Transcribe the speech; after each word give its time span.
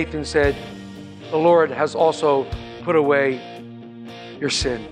Nathan 0.00 0.24
said, 0.24 0.56
The 1.30 1.36
Lord 1.36 1.70
has 1.70 1.94
also 1.94 2.46
put 2.84 2.96
away 2.96 3.38
your 4.40 4.48
sin. 4.48 4.88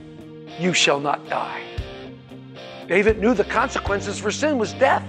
You 0.61 0.75
shall 0.75 1.01
not 1.01 1.27
die. 1.31 1.63
David 2.89 3.19
knew 3.19 3.33
the 3.33 3.45
consequences 3.45 4.19
for 4.19 4.31
sin 4.31 4.59
was 4.59 4.75
death. 4.75 5.03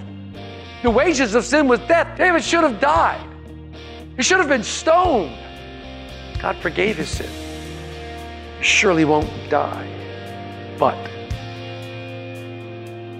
The 0.82 0.88
wages 0.88 1.34
of 1.34 1.44
sin 1.44 1.68
was 1.68 1.80
death. 1.80 2.16
David 2.16 2.42
should 2.42 2.62
have 2.62 2.80
died. 2.80 3.20
He 4.16 4.22
should 4.22 4.38
have 4.38 4.48
been 4.48 4.62
stoned. 4.62 5.36
God 6.40 6.56
forgave 6.56 6.96
his 6.96 7.10
sin. 7.10 7.28
He 8.56 8.64
surely 8.64 9.04
won't 9.04 9.28
die. 9.50 9.86
But 10.78 10.96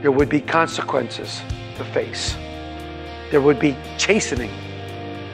there 0.00 0.12
would 0.12 0.30
be 0.30 0.40
consequences 0.40 1.42
to 1.76 1.84
face. 1.92 2.36
There 3.30 3.42
would 3.42 3.60
be 3.60 3.76
chastening. 3.98 4.50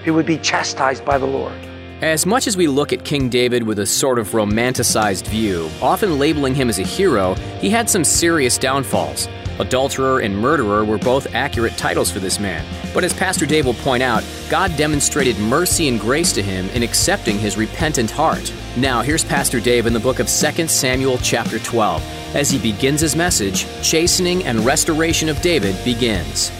He 0.07 0.13
would 0.13 0.25
be 0.25 0.39
chastised 0.39 1.05
by 1.05 1.19
the 1.19 1.27
Lord. 1.27 1.53
As 2.01 2.27
much 2.27 2.47
as 2.47 2.57
we 2.57 2.69
look 2.69 2.93
at 2.93 3.05
King 3.05 3.29
David 3.29 3.65
with 3.65 3.81
a 3.81 3.87
sort 3.87 4.21
of 4.21 4.29
romanticized 4.29 5.27
view, 5.27 5.69
often 5.83 6.21
labeling 6.21 6.55
him 6.55 6.69
as 6.69 6.79
a 6.79 6.85
hero, 6.85 7.35
he 7.59 7.69
had 7.71 7.91
some 7.91 8.05
serious 8.05 8.57
downfalls. 8.57 9.27
Adulterer 9.59 10.21
and 10.21 10.39
murderer 10.39 10.85
were 10.85 10.99
both 10.99 11.35
accurate 11.35 11.77
titles 11.77 12.09
for 12.09 12.21
this 12.21 12.39
man. 12.39 12.65
But 12.95 13.03
as 13.03 13.13
Pastor 13.15 13.47
Dave 13.47 13.67
will 13.67 13.75
point 13.75 14.05
out, 14.05 14.23
God 14.49 14.77
demonstrated 14.77 15.37
mercy 15.41 15.89
and 15.89 15.99
grace 15.99 16.33
to 16.35 16.43
him 16.43 16.69
in 16.69 16.85
accepting 16.85 17.37
his 17.37 17.57
repentant 17.57 18.13
heart. 18.13 18.53
Now, 18.77 19.03
here's 19.03 19.25
Pastor 19.25 19.59
Dave 19.59 19.87
in 19.87 19.93
the 19.93 19.99
book 19.99 20.21
of 20.21 20.29
2 20.29 20.69
Samuel, 20.69 21.19
chapter 21.19 21.59
12. 21.59 22.37
As 22.37 22.49
he 22.49 22.61
begins 22.61 23.01
his 23.01 23.17
message, 23.17 23.67
chastening 23.83 24.45
and 24.45 24.61
restoration 24.61 25.29
of 25.29 25.43
David 25.43 25.75
begins. 25.85 26.53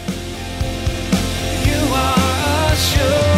You 1.65 1.93
are 1.93 2.73
assured. 2.73 3.36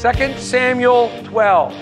2 0.00 0.38
Samuel 0.38 1.10
12. 1.24 1.74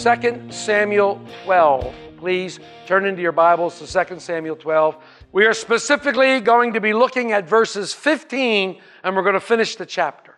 2 0.00 0.52
Samuel 0.52 1.20
12. 1.42 1.94
Please 2.16 2.60
turn 2.86 3.04
into 3.04 3.20
your 3.22 3.32
Bibles 3.32 3.80
to 3.80 4.06
2 4.06 4.20
Samuel 4.20 4.54
12. 4.54 4.96
We 5.32 5.46
are 5.46 5.52
specifically 5.52 6.38
going 6.38 6.74
to 6.74 6.80
be 6.80 6.92
looking 6.92 7.32
at 7.32 7.48
verses 7.48 7.92
15 7.92 8.80
and 9.02 9.16
we're 9.16 9.24
going 9.24 9.34
to 9.34 9.40
finish 9.40 9.74
the 9.74 9.84
chapter. 9.84 10.36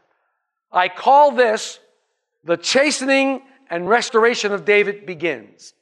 I 0.72 0.88
call 0.88 1.32
this 1.32 1.80
the 2.44 2.56
chastening 2.56 3.42
and 3.68 3.86
restoration 3.86 4.52
of 4.52 4.64
David 4.64 5.04
begins. 5.04 5.74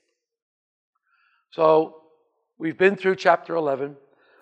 So 1.52 1.98
we've 2.58 2.76
been 2.76 2.96
through 2.96 3.14
chapter 3.14 3.54
11 3.54 3.96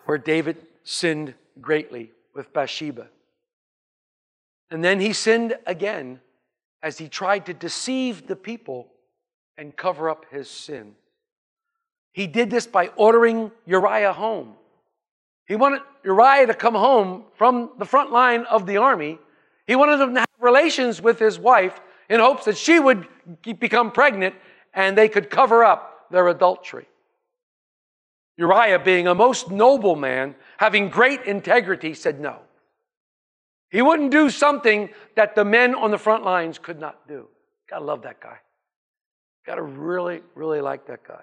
where 0.07 0.17
David 0.17 0.57
sinned 0.85 1.35
greatly 1.61 2.13
with 2.35 2.51
Bathsheba. 2.55 3.09
And 4.71 4.83
then 4.83 5.01
he 5.01 5.13
sinned 5.13 5.55
again 5.67 6.21
as 6.83 6.99
he 6.99 7.09
tried 7.09 7.47
to 7.47 7.55
deceive 7.55 8.27
the 8.27 8.37
people 8.37 8.89
and 9.57 9.77
cover 9.77 10.09
up 10.09 10.27
his 10.31 10.49
sin. 10.49 10.95
He 12.13 12.27
did 12.27 12.51
this 12.51 12.67
by 12.67 12.89
ordering 12.97 13.51
Uriah 13.67 14.13
home. 14.13 14.55
He 15.47 15.57
wanted 15.57 15.83
Uriah 16.05 16.47
to 16.47 16.55
come 16.55 16.75
home 16.75 17.25
from 17.35 17.71
the 17.79 17.85
front 17.85 18.13
line 18.13 18.45
of 18.45 18.67
the 18.67 18.77
army. 18.77 19.19
He 19.67 19.77
wanted 19.77 20.01
him 20.01 20.15
to 20.15 20.21
have 20.21 20.29
relations 20.41 21.01
with 21.01 21.19
his 21.19 21.39
wife 21.39 21.81
in 22.09 22.21
hopes 22.21 22.45
that 22.45 22.57
she 22.57 22.79
would 22.79 23.07
become 23.43 23.91
pregnant 23.91 24.35
and 24.75 24.97
they 24.97 25.09
could 25.09 25.31
cover 25.31 25.65
up 25.65 26.07
their 26.11 26.29
adultery. 26.29 26.87
Uriah, 28.37 28.79
being 28.79 29.09
a 29.09 29.15
most 29.15 29.51
noble 29.51 29.97
man, 29.97 30.37
having 30.59 30.89
great 30.89 31.23
integrity, 31.23 31.93
said 31.93 32.21
no. 32.21 32.39
He 33.71 33.83
wouldn't 33.83 34.11
do 34.11 34.31
something 34.31 34.89
that 35.15 35.35
the 35.35 35.45
men 35.45 35.75
on 35.75 35.91
the 35.91 35.99
front 35.99 36.25
lines 36.25 36.59
could 36.59 36.81
not 36.81 37.07
do. 37.07 37.29
Gotta 37.69 37.85
love 37.85 38.03
that 38.03 38.21
guy. 38.21 38.39
Gotta 39.47 39.63
really, 39.63 40.23
really 40.35 40.61
like 40.61 40.87
that 40.87 41.07
guy. 41.07 41.23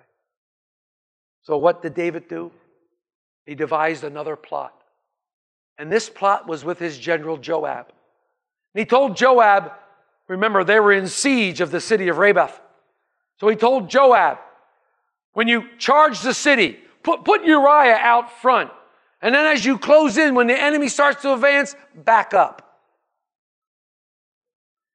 So, 1.43 1.57
what 1.57 1.81
did 1.81 1.93
David 1.93 2.27
do? 2.27 2.51
He 3.45 3.55
devised 3.55 4.03
another 4.03 4.35
plot. 4.35 4.73
And 5.77 5.91
this 5.91 6.09
plot 6.09 6.47
was 6.47 6.63
with 6.63 6.79
his 6.79 6.97
general 6.97 7.37
Joab. 7.37 7.87
And 8.73 8.79
he 8.79 8.85
told 8.85 9.15
Joab, 9.15 9.71
remember, 10.27 10.63
they 10.63 10.79
were 10.79 10.93
in 10.93 11.07
siege 11.07 11.61
of 11.61 11.71
the 11.71 11.81
city 11.81 12.07
of 12.07 12.17
Rabath. 12.17 12.59
So 13.39 13.47
he 13.47 13.55
told 13.55 13.89
Joab, 13.89 14.37
when 15.33 15.47
you 15.47 15.65
charge 15.77 16.21
the 16.21 16.33
city, 16.33 16.79
put, 17.03 17.25
put 17.25 17.43
Uriah 17.43 17.97
out 17.99 18.31
front. 18.41 18.71
And 19.25 19.33
then 19.33 19.47
as 19.47 19.65
you 19.65 19.79
close 19.79 20.19
in, 20.19 20.35
when 20.35 20.45
the 20.45 20.53
enemy 20.53 20.87
starts 20.87 21.23
to 21.23 21.33
advance, 21.33 21.75
back 21.95 22.35
up. 22.35 22.79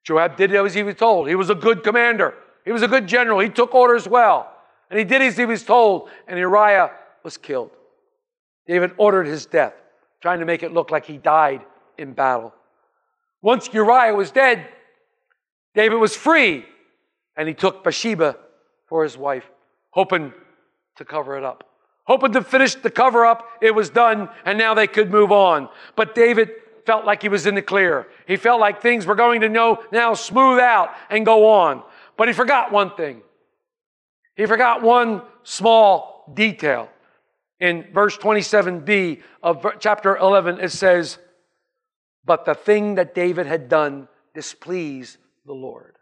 Joab 0.05 0.37
did 0.37 0.55
as 0.55 0.73
he 0.73 0.85
was 0.85 0.95
told. 0.95 1.29
He 1.29 1.35
was 1.35 1.51
a 1.51 1.55
good 1.57 1.83
commander. 1.83 2.35
He 2.65 2.71
was 2.71 2.83
a 2.83 2.87
good 2.87 3.09
general. 3.09 3.41
He 3.41 3.49
took 3.49 3.75
orders 3.75 4.07
well. 4.07 4.49
And 4.89 5.01
he 5.01 5.05
did 5.05 5.21
as 5.21 5.37
he 5.37 5.47
was 5.47 5.65
told. 5.65 6.11
And 6.29 6.39
Uriah 6.39 6.93
was 7.25 7.37
killed. 7.37 7.73
David 8.69 8.93
ordered 8.99 9.27
his 9.27 9.47
death, 9.47 9.75
trying 10.23 10.39
to 10.39 10.47
make 10.47 10.63
it 10.63 10.73
look 10.73 10.93
like 10.93 11.07
he 11.07 11.17
died 11.17 11.63
in 11.99 12.13
battle. 12.13 12.55
Once 13.43 13.69
Uriah 13.73 14.15
was 14.15 14.31
dead, 14.31 14.65
David 15.75 15.97
was 15.97 16.15
free. 16.15 16.65
And 17.37 17.49
he 17.49 17.55
took 17.55 17.83
Bathsheba 17.83 18.37
for 18.89 19.03
his 19.03 19.19
wife, 19.19 19.51
hoping 19.91 20.33
to 20.99 21.05
cover 21.05 21.37
it 21.37 21.43
up 21.43 21.65
hoping 22.11 22.33
to 22.33 22.43
finish 22.43 22.75
the 22.75 22.91
cover 22.91 23.25
up. 23.25 23.49
It 23.61 23.73
was 23.73 23.89
done, 23.89 24.29
and 24.45 24.59
now 24.59 24.75
they 24.75 24.89
could 24.89 25.13
move 25.13 25.31
on. 25.31 25.69
But 25.95 26.13
David 26.13 26.51
felt 26.85 27.05
like 27.05 27.23
he 27.23 27.29
was 27.29 27.47
in 27.47 27.55
the 27.55 27.63
clear. 27.63 28.09
He 28.27 28.37
felt 28.37 28.59
like 28.59 28.83
things 28.83 29.07
were 29.07 29.15
going 29.15 29.43
to 29.43 29.49
know, 29.49 29.85
now 29.93 30.15
smooth 30.15 30.59
out 30.59 30.91
and 31.09 31.25
go 31.25 31.47
on. 31.47 31.85
But 32.17 32.27
he 32.27 32.35
forgot 32.35 32.73
one 32.73 32.97
thing. 32.97 33.23
He 34.35 34.45
forgot 34.47 34.83
one 34.83 35.23
small 35.45 36.25
detail. 36.35 36.89
In 37.61 37.87
verse 37.95 38.19
27b 38.19 39.23
of 39.41 39.65
chapter 39.79 40.17
11, 40.17 40.59
it 40.59 40.73
says, 40.73 41.17
But 42.25 42.45
the 42.45 42.55
thing 42.55 42.97
that 42.97 43.15
David 43.15 43.47
had 43.47 43.69
done 43.69 44.09
displeased 44.35 45.19
the 45.47 45.55
Lord. 45.55 45.95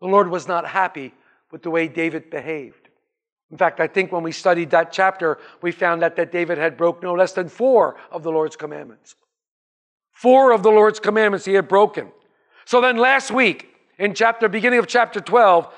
The 0.00 0.06
Lord 0.06 0.30
was 0.30 0.46
not 0.46 0.64
happy 0.64 1.12
with 1.50 1.64
the 1.64 1.70
way 1.70 1.88
David 1.88 2.30
behaved. 2.30 2.85
In 3.50 3.56
fact, 3.56 3.78
I 3.80 3.86
think 3.86 4.10
when 4.10 4.22
we 4.22 4.32
studied 4.32 4.70
that 4.70 4.92
chapter, 4.92 5.38
we 5.62 5.70
found 5.70 6.02
out 6.02 6.16
that 6.16 6.32
David 6.32 6.58
had 6.58 6.76
broke 6.76 7.02
no 7.02 7.14
less 7.14 7.32
than 7.32 7.48
four 7.48 7.96
of 8.10 8.22
the 8.22 8.30
Lord's 8.30 8.56
commandments. 8.56 9.14
Four 10.10 10.52
of 10.52 10.62
the 10.62 10.70
Lord's 10.70 10.98
commandments 10.98 11.44
he 11.44 11.54
had 11.54 11.68
broken. 11.68 12.10
So 12.64 12.80
then 12.80 12.96
last 12.96 13.30
week, 13.30 13.68
in 13.98 14.14
chapter 14.14 14.48
beginning 14.48 14.80
of 14.80 14.86
chapter 14.86 15.20
12, 15.20 15.72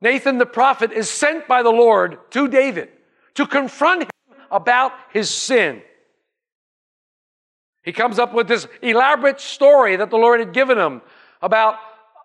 Nathan 0.00 0.38
the 0.38 0.46
prophet 0.46 0.92
is 0.92 1.10
sent 1.10 1.46
by 1.46 1.62
the 1.62 1.70
Lord 1.70 2.18
to 2.30 2.48
David 2.48 2.88
to 3.34 3.46
confront 3.46 4.02
him 4.02 4.10
about 4.50 4.92
his 5.12 5.28
sin. 5.28 5.82
He 7.82 7.92
comes 7.92 8.18
up 8.18 8.32
with 8.32 8.48
this 8.48 8.66
elaborate 8.80 9.40
story 9.40 9.96
that 9.96 10.10
the 10.10 10.16
Lord 10.16 10.40
had 10.40 10.52
given 10.52 10.78
him 10.78 11.02
about 11.40 11.76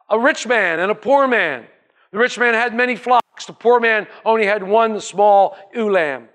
a 0.09 0.19
rich 0.19 0.47
man 0.47 0.79
and 0.79 0.91
a 0.91 0.95
poor 0.95 1.27
man. 1.27 1.65
The 2.11 2.17
rich 2.17 2.37
man 2.39 2.53
had 2.53 2.73
many 2.73 2.95
flocks. 2.95 3.45
The 3.45 3.53
poor 3.53 3.79
man 3.79 4.07
only 4.25 4.45
had 4.45 4.63
one 4.63 4.99
small 4.99 5.57
ewe 5.73 5.91
lamb. 5.91 6.29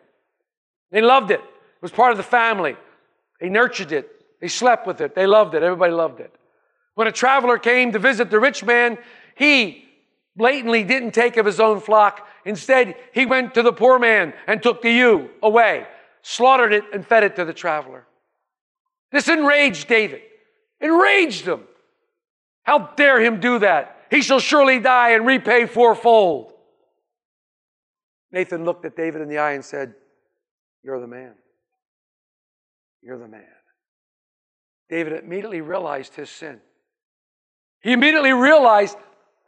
They 0.91 1.01
loved 1.01 1.31
it. 1.31 1.41
It 1.41 1.83
was 1.83 1.91
part 1.91 2.13
of 2.13 2.17
the 2.17 2.23
family. 2.23 2.77
They 3.41 3.49
nurtured 3.49 3.93
it. 3.93 4.09
They 4.41 4.49
slept 4.49 4.87
with 4.87 5.01
it. 5.01 5.15
They 5.15 5.27
loved 5.27 5.55
it. 5.55 5.63
Everybody 5.63 5.93
loved 5.93 6.21
it. 6.21 6.35
When 6.95 7.07
a 7.07 7.13
traveler 7.13 7.59
came 7.59 7.93
to 7.93 7.99
visit 7.99 8.31
the 8.31 8.39
rich 8.39 8.63
man, 8.63 8.99
he 9.35 9.85
blatantly 10.37 10.85
didn't 10.85 11.13
take 11.13 11.37
of 11.37 11.47
his 11.47 11.61
own 11.61 11.81
flock. 11.81 12.27
Instead, 12.45 12.97
he 13.13 13.27
went 13.27 13.55
to 13.55 13.63
the 13.63 13.73
poor 13.73 13.99
man 13.99 14.35
and 14.47 14.63
took 14.63 14.83
the 14.83 14.91
ewe 14.91 15.31
away, 15.43 15.87
slaughtered 16.23 16.73
it, 16.73 16.85
and 16.93 17.07
fed 17.07 17.25
it 17.25 17.37
to 17.37 17.45
the 17.45 17.53
traveler. 17.53 18.07
This 19.11 19.29
enraged 19.29 19.89
David. 19.89 20.23
Enraged 20.81 21.47
him. 21.47 21.63
How 22.65 22.91
dare 22.97 23.21
him 23.21 23.41
do 23.41 23.59
that? 23.61 23.97
He 24.13 24.21
shall 24.21 24.41
surely 24.41 24.79
die 24.79 25.13
and 25.13 25.27
repay 25.27 25.65
fourfold. 25.65 26.53
Nathan 28.31 28.63
looked 28.63 28.85
at 28.85 28.95
David 28.95 29.23
in 29.23 29.29
the 29.29 29.39
eye 29.39 29.53
and 29.53 29.65
said, 29.65 29.95
You're 30.83 31.01
the 31.01 31.07
man. 31.07 31.33
You're 33.01 33.17
the 33.17 33.27
man. 33.27 33.47
David 34.91 35.25
immediately 35.25 35.63
realized 35.63 36.15
his 36.15 36.29
sin. 36.29 36.61
He 37.81 37.95
immediately 37.95 38.35
realized 38.35 38.99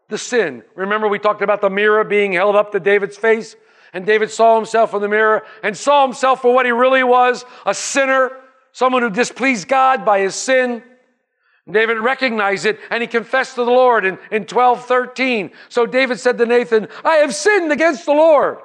the 0.08 0.16
sin. 0.16 0.62
Remember, 0.74 1.08
we 1.08 1.18
talked 1.18 1.42
about 1.42 1.60
the 1.60 1.68
mirror 1.68 2.02
being 2.02 2.32
held 2.32 2.56
up 2.56 2.72
to 2.72 2.80
David's 2.80 3.18
face? 3.18 3.56
And 3.92 4.06
David 4.06 4.30
saw 4.30 4.56
himself 4.56 4.94
in 4.94 5.02
the 5.02 5.08
mirror 5.10 5.44
and 5.62 5.76
saw 5.76 6.06
himself 6.06 6.40
for 6.40 6.54
what 6.54 6.64
he 6.64 6.72
really 6.72 7.04
was 7.04 7.44
a 7.66 7.74
sinner, 7.74 8.30
someone 8.72 9.02
who 9.02 9.10
displeased 9.10 9.68
God 9.68 10.06
by 10.06 10.20
his 10.20 10.34
sin. 10.34 10.82
David 11.70 11.98
recognized 11.98 12.66
it 12.66 12.78
and 12.90 13.02
he 13.02 13.06
confessed 13.06 13.54
to 13.54 13.64
the 13.64 13.70
Lord 13.70 14.04
in, 14.04 14.18
in 14.30 14.44
12 14.44 14.84
13. 14.84 15.50
So 15.68 15.86
David 15.86 16.20
said 16.20 16.36
to 16.38 16.46
Nathan, 16.46 16.88
I 17.04 17.16
have 17.16 17.34
sinned 17.34 17.72
against 17.72 18.04
the 18.04 18.12
Lord. 18.12 18.58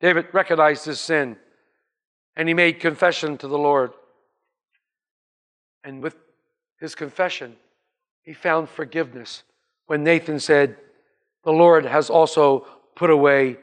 David 0.00 0.26
recognized 0.32 0.84
his 0.84 1.00
sin 1.00 1.36
and 2.36 2.48
he 2.48 2.54
made 2.54 2.80
confession 2.80 3.38
to 3.38 3.48
the 3.48 3.58
Lord. 3.58 3.92
And 5.82 6.02
with 6.02 6.16
his 6.80 6.94
confession, 6.94 7.56
he 8.22 8.34
found 8.34 8.68
forgiveness 8.68 9.42
when 9.86 10.04
Nathan 10.04 10.40
said, 10.40 10.76
The 11.44 11.52
Lord 11.52 11.86
has 11.86 12.10
also 12.10 12.66
put 12.94 13.10
away 13.10 13.58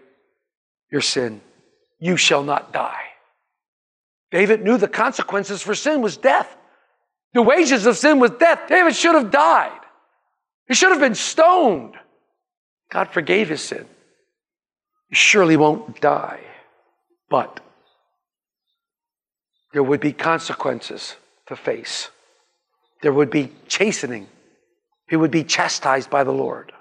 your 0.90 1.02
sin. 1.02 1.42
You 2.00 2.18
shall 2.18 2.44
not 2.44 2.74
die. 2.74 3.02
David 4.32 4.64
knew 4.64 4.78
the 4.78 4.88
consequences 4.88 5.62
for 5.62 5.76
sin 5.76 6.02
was 6.02 6.18
death. 6.18 6.58
The 7.34 7.42
wages 7.42 7.86
of 7.86 7.98
sin 7.98 8.20
was 8.20 8.32
death. 8.32 8.68
David 8.68 8.96
should 8.96 9.16
have 9.16 9.32
died. 9.32 9.80
He 10.68 10.74
should 10.74 10.92
have 10.92 11.00
been 11.00 11.16
stoned. 11.16 11.96
God 12.92 13.10
forgave 13.10 13.50
his 13.50 13.62
sin. 13.62 13.86
He 15.10 15.16
surely 15.16 15.58
won't 15.58 16.02
die. 16.02 16.42
But 17.30 17.62
there 19.74 19.84
would 19.84 20.02
be 20.02 20.12
consequences 20.12 21.16
to 21.48 21.56
face. 21.56 22.10
There 23.02 23.14
would 23.14 23.30
be 23.30 23.52
chastening. 23.68 24.28
He 25.10 25.16
would 25.16 25.32
be 25.32 25.44
chastised 25.44 26.10
by 26.10 26.24
the 26.24 26.32
Lord. 26.32 26.74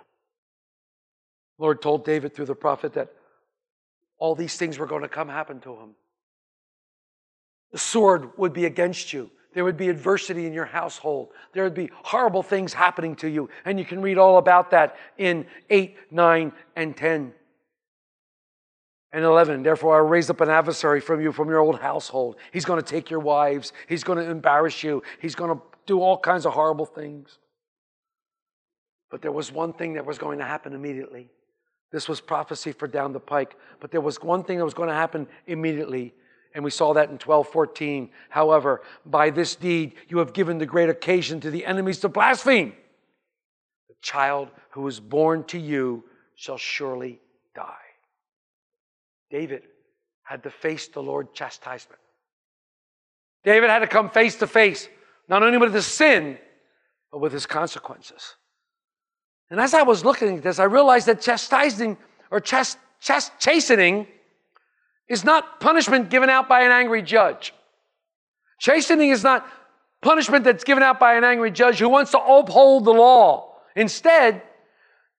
Lord 1.58 1.82
told 1.82 2.04
David 2.04 2.34
through 2.34 2.46
the 2.46 2.54
prophet 2.54 2.94
that 2.94 3.12
all 4.18 4.34
these 4.34 4.56
things 4.56 4.78
were 4.78 4.86
going 4.86 5.02
to 5.02 5.08
come 5.08 5.28
happen 5.28 5.60
to 5.60 5.74
him. 5.74 5.94
The 7.72 7.78
sword 7.78 8.36
would 8.36 8.52
be 8.52 8.66
against 8.66 9.12
you. 9.12 9.30
There 9.52 9.64
would 9.64 9.76
be 9.76 9.88
adversity 9.88 10.46
in 10.46 10.52
your 10.52 10.64
household. 10.64 11.30
There 11.52 11.64
would 11.64 11.74
be 11.74 11.90
horrible 11.92 12.42
things 12.42 12.72
happening 12.72 13.16
to 13.16 13.28
you. 13.28 13.50
And 13.64 13.78
you 13.78 13.84
can 13.84 14.00
read 14.00 14.16
all 14.16 14.38
about 14.38 14.70
that 14.70 14.96
in 15.18 15.46
8, 15.68 15.96
9, 16.10 16.52
and 16.76 16.96
10 16.96 17.32
and 19.12 19.24
11. 19.24 19.62
Therefore, 19.62 19.96
I 19.96 20.08
raise 20.08 20.30
up 20.30 20.40
an 20.40 20.48
adversary 20.48 21.00
from 21.00 21.20
you, 21.20 21.32
from 21.32 21.48
your 21.48 21.58
old 21.58 21.80
household. 21.80 22.36
He's 22.52 22.64
going 22.64 22.80
to 22.80 22.86
take 22.86 23.10
your 23.10 23.20
wives. 23.20 23.72
He's 23.88 24.04
going 24.04 24.18
to 24.18 24.30
embarrass 24.30 24.82
you. 24.82 25.02
He's 25.20 25.34
going 25.34 25.56
to 25.56 25.62
do 25.86 26.00
all 26.00 26.16
kinds 26.16 26.46
of 26.46 26.52
horrible 26.52 26.86
things. 26.86 27.38
But 29.10 29.22
there 29.22 29.32
was 29.32 29.50
one 29.50 29.72
thing 29.72 29.94
that 29.94 30.06
was 30.06 30.18
going 30.18 30.38
to 30.38 30.44
happen 30.44 30.72
immediately. 30.72 31.28
This 31.90 32.08
was 32.08 32.20
prophecy 32.20 32.70
for 32.70 32.86
down 32.86 33.12
the 33.12 33.18
pike. 33.18 33.56
But 33.80 33.90
there 33.90 34.00
was 34.00 34.22
one 34.22 34.44
thing 34.44 34.58
that 34.58 34.64
was 34.64 34.74
going 34.74 34.88
to 34.88 34.94
happen 34.94 35.26
immediately. 35.48 36.14
And 36.54 36.64
we 36.64 36.70
saw 36.70 36.92
that 36.94 37.08
in 37.08 37.18
1214. 37.18 38.10
However, 38.28 38.82
by 39.06 39.30
this 39.30 39.54
deed 39.54 39.94
you 40.08 40.18
have 40.18 40.32
given 40.32 40.58
the 40.58 40.66
great 40.66 40.88
occasion 40.88 41.40
to 41.40 41.50
the 41.50 41.64
enemies 41.64 41.98
to 42.00 42.08
blaspheme. 42.08 42.72
The 43.88 43.94
child 44.02 44.48
who 44.70 44.86
is 44.88 44.98
born 44.98 45.44
to 45.44 45.58
you 45.58 46.04
shall 46.34 46.58
surely 46.58 47.20
die. 47.54 47.74
David 49.30 49.62
had 50.22 50.42
to 50.42 50.50
face 50.50 50.88
the 50.88 51.02
Lord's 51.02 51.30
chastisement. 51.32 52.00
David 53.44 53.70
had 53.70 53.80
to 53.80 53.86
come 53.86 54.10
face 54.10 54.36
to 54.36 54.46
face, 54.46 54.88
not 55.28 55.42
only 55.42 55.58
with 55.58 55.72
his 55.72 55.86
sin, 55.86 56.38
but 57.10 57.18
with 57.18 57.32
his 57.32 57.46
consequences. 57.46 58.34
And 59.50 59.60
as 59.60 59.74
I 59.74 59.82
was 59.82 60.04
looking 60.04 60.38
at 60.38 60.42
this, 60.42 60.58
I 60.58 60.64
realized 60.64 61.06
that 61.06 61.20
chastising 61.20 61.96
or 62.30 62.40
chast, 62.40 62.76
chast, 63.02 63.30
chastening 63.38 64.06
is 65.10 65.24
not 65.24 65.60
punishment 65.60 66.08
given 66.08 66.30
out 66.30 66.48
by 66.48 66.62
an 66.62 66.70
angry 66.70 67.02
judge. 67.02 67.52
Chastening 68.60 69.10
is 69.10 69.24
not 69.24 69.46
punishment 70.00 70.44
that's 70.44 70.64
given 70.64 70.82
out 70.82 71.00
by 71.00 71.14
an 71.14 71.24
angry 71.24 71.50
judge 71.50 71.78
who 71.78 71.88
wants 71.88 72.12
to 72.12 72.18
uphold 72.18 72.84
the 72.84 72.92
law. 72.92 73.56
Instead, 73.74 74.40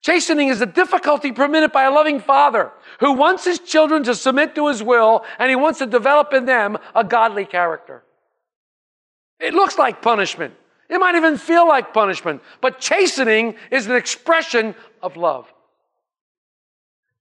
chastening 0.00 0.48
is 0.48 0.60
the 0.60 0.66
difficulty 0.66 1.30
permitted 1.30 1.72
by 1.72 1.84
a 1.84 1.90
loving 1.90 2.20
father 2.20 2.72
who 3.00 3.12
wants 3.12 3.44
his 3.44 3.58
children 3.58 4.02
to 4.04 4.14
submit 4.14 4.54
to 4.54 4.68
his 4.68 4.82
will 4.82 5.24
and 5.38 5.50
he 5.50 5.56
wants 5.56 5.78
to 5.78 5.86
develop 5.86 6.32
in 6.32 6.46
them 6.46 6.78
a 6.94 7.04
godly 7.04 7.44
character. 7.44 8.02
It 9.38 9.52
looks 9.52 9.76
like 9.76 10.00
punishment. 10.00 10.54
It 10.88 10.98
might 10.98 11.16
even 11.16 11.36
feel 11.36 11.68
like 11.68 11.92
punishment, 11.92 12.42
but 12.60 12.78
chastening 12.78 13.56
is 13.70 13.86
an 13.86 13.96
expression 13.96 14.74
of 15.02 15.16
love. 15.16 15.52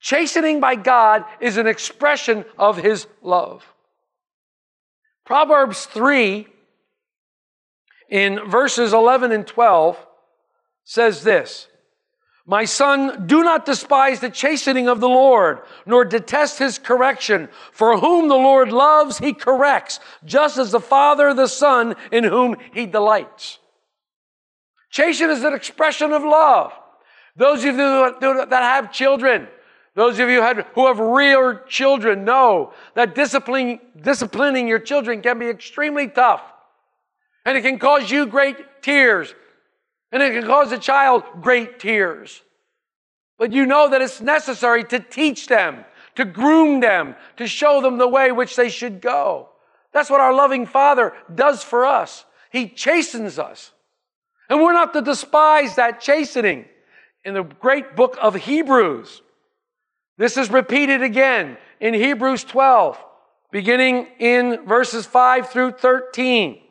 Chastening 0.01 0.59
by 0.59 0.75
God 0.75 1.23
is 1.39 1.57
an 1.57 1.67
expression 1.67 2.43
of 2.57 2.77
His 2.77 3.07
love. 3.21 3.63
Proverbs 5.25 5.85
3, 5.85 6.47
in 8.09 8.49
verses 8.49 8.91
11 8.91 9.31
and 9.31 9.47
12, 9.47 9.97
says 10.83 11.23
this 11.23 11.67
My 12.45 12.65
son, 12.65 13.27
do 13.27 13.43
not 13.43 13.65
despise 13.65 14.19
the 14.19 14.31
chastening 14.31 14.89
of 14.89 14.99
the 14.99 15.07
Lord, 15.07 15.61
nor 15.85 16.03
detest 16.03 16.57
his 16.57 16.79
correction. 16.79 17.47
For 17.71 17.97
whom 17.99 18.27
the 18.27 18.35
Lord 18.35 18.71
loves, 18.71 19.19
he 19.19 19.33
corrects, 19.33 19.99
just 20.25 20.57
as 20.57 20.71
the 20.71 20.79
Father 20.79 21.33
the 21.33 21.47
Son 21.47 21.95
in 22.11 22.23
whom 22.23 22.57
he 22.73 22.87
delights. 22.87 23.59
Chasten 24.89 25.29
is 25.29 25.43
an 25.43 25.53
expression 25.53 26.11
of 26.11 26.23
love. 26.23 26.73
Those 27.37 27.59
of 27.63 27.75
you 27.75 28.15
that 28.19 28.51
have 28.51 28.91
children, 28.91 29.47
those 29.95 30.19
of 30.19 30.29
you 30.29 30.41
who 30.73 30.87
have 30.87 30.99
reared 30.99 31.67
children 31.67 32.23
know 32.23 32.73
that 32.95 33.13
disciplining, 33.13 33.79
disciplining 33.99 34.67
your 34.67 34.79
children 34.79 35.21
can 35.21 35.37
be 35.39 35.47
extremely 35.47 36.07
tough. 36.07 36.41
And 37.45 37.57
it 37.57 37.61
can 37.61 37.77
cause 37.77 38.09
you 38.09 38.25
great 38.25 38.81
tears. 38.81 39.33
And 40.11 40.23
it 40.23 40.33
can 40.33 40.45
cause 40.45 40.71
a 40.71 40.77
child 40.77 41.23
great 41.41 41.79
tears. 41.79 42.41
But 43.37 43.51
you 43.51 43.65
know 43.65 43.89
that 43.89 44.01
it's 44.01 44.21
necessary 44.21 44.83
to 44.85 44.99
teach 44.99 45.47
them, 45.47 45.83
to 46.15 46.23
groom 46.23 46.79
them, 46.79 47.15
to 47.37 47.47
show 47.47 47.81
them 47.81 47.97
the 47.97 48.07
way 48.07 48.31
which 48.31 48.55
they 48.55 48.69
should 48.69 49.01
go. 49.01 49.49
That's 49.93 50.09
what 50.09 50.21
our 50.21 50.33
loving 50.33 50.65
Father 50.65 51.13
does 51.33 51.63
for 51.63 51.85
us. 51.85 52.23
He 52.51 52.69
chastens 52.69 53.39
us. 53.39 53.71
And 54.49 54.61
we're 54.61 54.73
not 54.73 54.93
to 54.93 55.01
despise 55.01 55.75
that 55.75 55.99
chastening. 55.99 56.65
In 57.23 57.33
the 57.33 57.43
great 57.43 57.95
book 57.95 58.17
of 58.21 58.35
Hebrews, 58.35 59.21
this 60.21 60.37
is 60.37 60.51
repeated 60.51 61.01
again 61.01 61.57
in 61.79 61.95
Hebrews 61.95 62.43
12, 62.43 62.95
beginning 63.51 64.05
in 64.19 64.67
verses 64.67 65.03
5 65.07 65.49
through 65.49 65.71
13. 65.71 66.61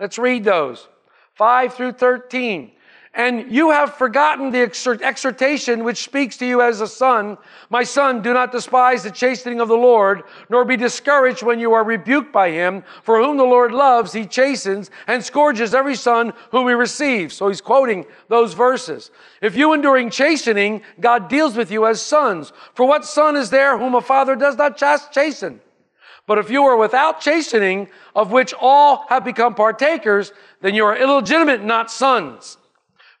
Let's 0.00 0.18
read 0.18 0.42
those 0.42 0.88
5 1.36 1.74
through 1.74 1.92
13. 1.92 2.72
And 3.16 3.52
you 3.52 3.70
have 3.70 3.94
forgotten 3.94 4.50
the 4.50 4.62
exhortation 4.62 5.84
which 5.84 6.02
speaks 6.02 6.36
to 6.38 6.46
you 6.46 6.60
as 6.60 6.80
a 6.80 6.88
son. 6.88 7.38
My 7.70 7.84
son, 7.84 8.22
do 8.22 8.34
not 8.34 8.50
despise 8.50 9.04
the 9.04 9.12
chastening 9.12 9.60
of 9.60 9.68
the 9.68 9.76
Lord, 9.76 10.24
nor 10.48 10.64
be 10.64 10.76
discouraged 10.76 11.44
when 11.44 11.60
you 11.60 11.74
are 11.74 11.84
rebuked 11.84 12.32
by 12.32 12.50
him. 12.50 12.82
For 13.04 13.22
whom 13.22 13.36
the 13.36 13.44
Lord 13.44 13.70
loves, 13.70 14.12
he 14.12 14.26
chastens 14.26 14.90
and 15.06 15.22
scourges 15.22 15.76
every 15.76 15.94
son 15.94 16.32
whom 16.50 16.66
he 16.66 16.74
receives. 16.74 17.36
So 17.36 17.46
he's 17.46 17.60
quoting 17.60 18.04
those 18.26 18.54
verses. 18.54 19.12
If 19.40 19.56
you 19.56 19.72
enduring 19.74 20.10
chastening, 20.10 20.82
God 20.98 21.28
deals 21.28 21.54
with 21.54 21.70
you 21.70 21.86
as 21.86 22.02
sons. 22.02 22.52
For 22.74 22.84
what 22.84 23.04
son 23.04 23.36
is 23.36 23.50
there 23.50 23.78
whom 23.78 23.94
a 23.94 24.00
father 24.00 24.34
does 24.34 24.56
not 24.56 24.76
chasten? 24.76 25.60
But 26.26 26.38
if 26.38 26.50
you 26.50 26.64
are 26.64 26.76
without 26.76 27.20
chastening, 27.20 27.90
of 28.16 28.32
which 28.32 28.52
all 28.58 29.06
have 29.08 29.24
become 29.24 29.54
partakers, 29.54 30.32
then 30.62 30.74
you 30.74 30.84
are 30.84 30.96
illegitimate, 30.96 31.62
not 31.62 31.92
sons. 31.92 32.56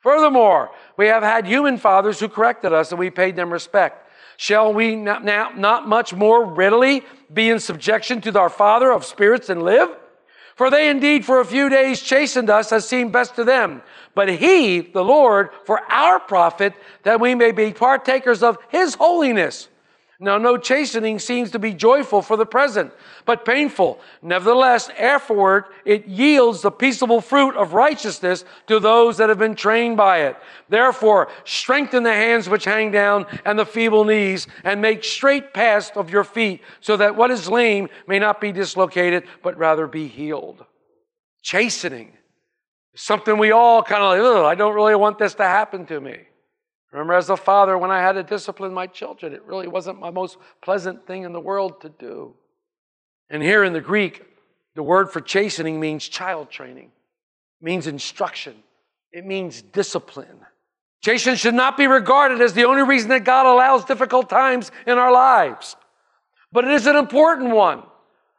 Furthermore, 0.04 0.70
we 0.98 1.06
have 1.06 1.22
had 1.22 1.46
human 1.46 1.78
fathers 1.78 2.20
who 2.20 2.28
corrected 2.28 2.74
us 2.74 2.92
and 2.92 2.98
we 2.98 3.08
paid 3.08 3.36
them 3.36 3.50
respect. 3.50 4.06
Shall 4.36 4.74
we 4.74 4.96
not, 4.96 5.24
now, 5.24 5.52
not 5.56 5.88
much 5.88 6.12
more 6.12 6.44
readily 6.44 7.02
be 7.32 7.48
in 7.48 7.58
subjection 7.58 8.20
to 8.20 8.38
our 8.38 8.50
Father 8.50 8.92
of 8.92 9.06
spirits 9.06 9.48
and 9.48 9.62
live? 9.62 9.88
For 10.56 10.68
they 10.68 10.90
indeed 10.90 11.24
for 11.24 11.40
a 11.40 11.44
few 11.46 11.70
days 11.70 12.02
chastened 12.02 12.50
us 12.50 12.70
as 12.70 12.86
seemed 12.86 13.12
best 13.12 13.34
to 13.36 13.44
them. 13.44 13.80
But 14.14 14.28
he, 14.28 14.82
the 14.82 15.02
Lord, 15.02 15.48
for 15.64 15.80
our 15.90 16.20
profit, 16.20 16.74
that 17.04 17.18
we 17.18 17.34
may 17.34 17.52
be 17.52 17.72
partakers 17.72 18.42
of 18.42 18.58
his 18.68 18.96
holiness. 18.96 19.68
Now, 20.20 20.38
no 20.38 20.56
chastening 20.56 21.18
seems 21.18 21.50
to 21.50 21.58
be 21.58 21.74
joyful 21.74 22.22
for 22.22 22.36
the 22.36 22.46
present, 22.46 22.92
but 23.24 23.44
painful. 23.44 23.98
Nevertheless, 24.22 24.88
afterward, 24.98 25.64
it 25.84 26.06
yields 26.06 26.62
the 26.62 26.70
peaceable 26.70 27.20
fruit 27.20 27.56
of 27.56 27.74
righteousness 27.74 28.44
to 28.68 28.78
those 28.78 29.16
that 29.16 29.28
have 29.28 29.38
been 29.38 29.56
trained 29.56 29.96
by 29.96 30.22
it. 30.22 30.36
Therefore, 30.68 31.28
strengthen 31.44 32.04
the 32.04 32.12
hands 32.12 32.48
which 32.48 32.64
hang 32.64 32.90
down 32.92 33.26
and 33.44 33.58
the 33.58 33.66
feeble 33.66 34.04
knees, 34.04 34.46
and 34.62 34.80
make 34.80 35.02
straight 35.02 35.52
paths 35.52 35.90
of 35.96 36.10
your 36.10 36.24
feet, 36.24 36.62
so 36.80 36.96
that 36.96 37.16
what 37.16 37.30
is 37.30 37.48
lame 37.48 37.88
may 38.06 38.18
not 38.18 38.40
be 38.40 38.52
dislocated, 38.52 39.24
but 39.42 39.58
rather 39.58 39.86
be 39.86 40.06
healed. 40.06 40.64
Chastening 41.42 42.12
something 42.94 43.38
we 43.38 43.50
all 43.50 43.82
kind 43.82 44.02
of 44.02 44.42
like, 44.42 44.52
I 44.52 44.54
don't 44.54 44.74
really 44.74 44.94
want 44.94 45.18
this 45.18 45.34
to 45.34 45.42
happen 45.42 45.86
to 45.86 46.00
me. 46.00 46.20
Remember, 46.94 47.14
as 47.14 47.28
a 47.28 47.36
father, 47.36 47.76
when 47.76 47.90
I 47.90 48.00
had 48.00 48.12
to 48.12 48.22
discipline 48.22 48.72
my 48.72 48.86
children, 48.86 49.32
it 49.32 49.42
really 49.44 49.66
wasn't 49.66 49.98
my 49.98 50.10
most 50.10 50.38
pleasant 50.62 51.08
thing 51.08 51.24
in 51.24 51.32
the 51.32 51.40
world 51.40 51.80
to 51.80 51.88
do. 51.88 52.34
And 53.28 53.42
here 53.42 53.64
in 53.64 53.72
the 53.72 53.80
Greek, 53.80 54.22
the 54.76 54.82
word 54.84 55.10
for 55.10 55.20
chastening 55.20 55.80
means 55.80 56.06
child 56.06 56.52
training, 56.52 56.92
means 57.60 57.88
instruction, 57.88 58.54
it 59.10 59.26
means 59.26 59.60
discipline. 59.60 60.38
Chastening 61.04 61.34
should 61.34 61.54
not 61.54 61.76
be 61.76 61.88
regarded 61.88 62.40
as 62.40 62.52
the 62.52 62.64
only 62.64 62.84
reason 62.84 63.08
that 63.08 63.24
God 63.24 63.46
allows 63.46 63.84
difficult 63.84 64.30
times 64.30 64.70
in 64.86 64.96
our 64.96 65.10
lives, 65.10 65.74
but 66.52 66.64
it 66.64 66.70
is 66.70 66.86
an 66.86 66.94
important 66.94 67.50
one. 67.50 67.82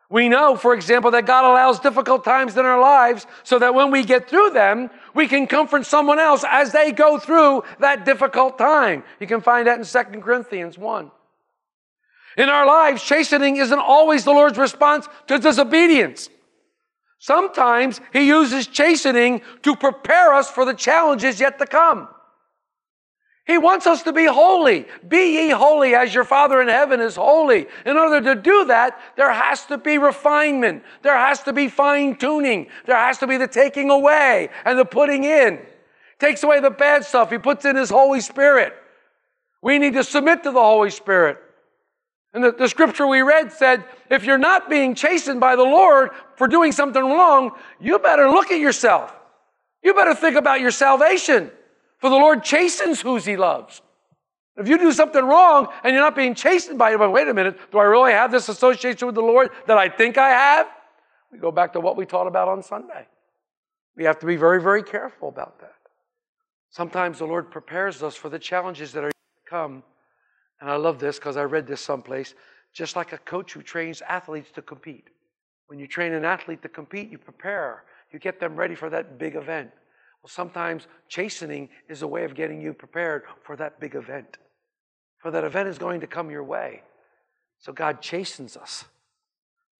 We 0.09 0.29
know, 0.29 0.55
for 0.55 0.73
example, 0.73 1.11
that 1.11 1.25
God 1.25 1.45
allows 1.45 1.79
difficult 1.79 2.23
times 2.23 2.55
in 2.57 2.65
our 2.65 2.79
lives 2.79 3.25
so 3.43 3.57
that 3.59 3.73
when 3.73 3.89
we 3.89 4.03
get 4.03 4.29
through 4.29 4.51
them, 4.51 4.91
we 5.15 5.27
can 5.27 5.47
comfort 5.47 5.85
someone 5.85 6.19
else 6.19 6.45
as 6.47 6.71
they 6.71 6.91
go 6.91 7.17
through 7.17 7.63
that 7.79 8.05
difficult 8.05 8.57
time. 8.57 9.03
You 9.19 9.25
can 9.25 9.41
find 9.41 9.67
that 9.67 9.79
in 9.79 9.85
2 9.85 10.21
Corinthians 10.21 10.77
1. 10.77 11.11
In 12.37 12.49
our 12.49 12.67
lives, 12.67 13.01
chastening 13.01 13.57
isn't 13.57 13.79
always 13.79 14.25
the 14.25 14.31
Lord's 14.31 14.57
response 14.57 15.07
to 15.27 15.39
disobedience. 15.39 16.29
Sometimes 17.17 17.99
He 18.13 18.27
uses 18.27 18.67
chastening 18.67 19.41
to 19.63 19.75
prepare 19.75 20.33
us 20.33 20.51
for 20.51 20.65
the 20.65 20.73
challenges 20.73 21.39
yet 21.39 21.57
to 21.57 21.65
come. 21.65 22.09
He 23.45 23.59
wants 23.59 23.85
us 23.85 24.01
to 24.03 24.13
be 24.13 24.25
holy. 24.25 24.87
Be 25.07 25.35
ye 25.35 25.49
holy 25.51 25.93
as 25.93 26.13
your 26.15 26.23
Father 26.23 26.61
in 26.61 26.67
heaven 26.67 26.99
is 26.99 27.15
holy. 27.15 27.67
In 27.85 27.95
order 27.95 28.33
to 28.33 28.41
do 28.41 28.65
that, 28.65 28.99
there 29.17 29.31
has 29.31 29.65
to 29.65 29.77
be 29.77 29.99
refinement. 29.99 30.83
There 31.03 31.15
has 31.15 31.43
to 31.43 31.53
be 31.53 31.67
fine 31.67 32.15
tuning. 32.15 32.67
There 32.85 32.97
has 32.97 33.19
to 33.19 33.27
be 33.27 33.37
the 33.37 33.47
taking 33.47 33.91
away 33.91 34.49
and 34.65 34.79
the 34.79 34.85
putting 34.85 35.23
in. 35.25 35.59
Takes 36.19 36.41
away 36.41 36.59
the 36.59 36.71
bad 36.71 37.05
stuff. 37.05 37.29
He 37.29 37.37
puts 37.37 37.65
in 37.65 37.75
His 37.75 37.91
Holy 37.91 38.19
Spirit. 38.19 38.73
We 39.61 39.77
need 39.77 39.93
to 39.93 40.03
submit 40.03 40.41
to 40.43 40.51
the 40.51 40.61
Holy 40.61 40.89
Spirit. 40.89 41.37
And 42.33 42.43
the, 42.43 42.51
the 42.51 42.67
scripture 42.67 43.05
we 43.05 43.21
read 43.21 43.51
said, 43.51 43.85
if 44.09 44.25
you're 44.25 44.39
not 44.39 44.69
being 44.71 44.95
chastened 44.95 45.39
by 45.39 45.55
the 45.55 45.63
Lord 45.63 46.09
for 46.35 46.47
doing 46.47 46.71
something 46.71 47.03
wrong, 47.03 47.51
you 47.79 47.99
better 47.99 48.27
look 48.27 48.49
at 48.49 48.59
yourself. 48.59 49.15
You 49.83 49.93
better 49.93 50.15
think 50.15 50.35
about 50.35 50.61
your 50.61 50.71
salvation. 50.71 51.51
For 52.05 52.09
the 52.09 52.17
Lord 52.17 52.43
chastens 52.43 53.01
whose 53.01 53.25
he 53.25 53.35
loves. 53.35 53.81
If 54.57 54.67
you 54.67 54.77
do 54.77 54.91
something 54.91 55.25
wrong 55.25 55.69
and 55.83 55.91
you're 55.91 56.03
not 56.03 56.15
being 56.15 56.35
chastened 56.35 56.77
by 56.77 56.93
it, 56.93 56.99
but 56.99 57.09
wait 57.09 57.27
a 57.27 57.33
minute, 57.33 57.57
do 57.71 57.79
I 57.79 57.85
really 57.85 58.11
have 58.11 58.31
this 58.31 58.47
association 58.47 59.07
with 59.07 59.15
the 59.15 59.23
Lord 59.23 59.49
that 59.65 59.79
I 59.79 59.89
think 59.89 60.19
I 60.19 60.29
have? 60.29 60.67
We 61.31 61.39
go 61.39 61.51
back 61.51 61.73
to 61.73 61.79
what 61.79 61.97
we 61.97 62.05
taught 62.05 62.27
about 62.27 62.47
on 62.47 62.61
Sunday. 62.61 63.07
We 63.97 64.03
have 64.03 64.19
to 64.19 64.27
be 64.27 64.35
very, 64.35 64.61
very 64.61 64.83
careful 64.83 65.29
about 65.29 65.59
that. 65.61 65.73
Sometimes 66.69 67.17
the 67.17 67.25
Lord 67.25 67.49
prepares 67.49 68.03
us 68.03 68.15
for 68.15 68.29
the 68.29 68.37
challenges 68.37 68.91
that 68.91 69.03
are 69.03 69.09
to 69.09 69.49
come. 69.49 69.81
And 70.61 70.69
I 70.69 70.75
love 70.75 70.99
this 70.99 71.17
because 71.17 71.37
I 71.37 71.43
read 71.45 71.65
this 71.65 71.81
someplace. 71.81 72.35
Just 72.71 72.95
like 72.95 73.13
a 73.13 73.17
coach 73.17 73.53
who 73.53 73.63
trains 73.63 74.03
athletes 74.07 74.51
to 74.53 74.61
compete. 74.61 75.09
When 75.65 75.79
you 75.79 75.87
train 75.87 76.13
an 76.13 76.23
athlete 76.23 76.61
to 76.61 76.69
compete, 76.69 77.09
you 77.09 77.17
prepare, 77.17 77.85
you 78.11 78.19
get 78.19 78.39
them 78.39 78.55
ready 78.55 78.75
for 78.75 78.91
that 78.91 79.17
big 79.17 79.35
event. 79.35 79.71
Well, 80.25 80.31
sometimes 80.31 80.87
chastening 81.07 81.69
is 81.87 82.01
a 82.01 82.07
way 82.07 82.23
of 82.23 82.33
getting 82.33 82.59
you 82.59 82.73
prepared 82.73 83.25
for 83.43 83.55
that 83.57 83.79
big 83.79 83.93
event. 83.93 84.39
For 85.19 85.29
that 85.29 85.43
event 85.43 85.69
is 85.69 85.77
going 85.77 86.01
to 86.01 86.07
come 86.07 86.31
your 86.31 86.43
way. 86.43 86.81
So 87.59 87.71
God 87.71 88.01
chastens 88.01 88.57
us. 88.57 88.85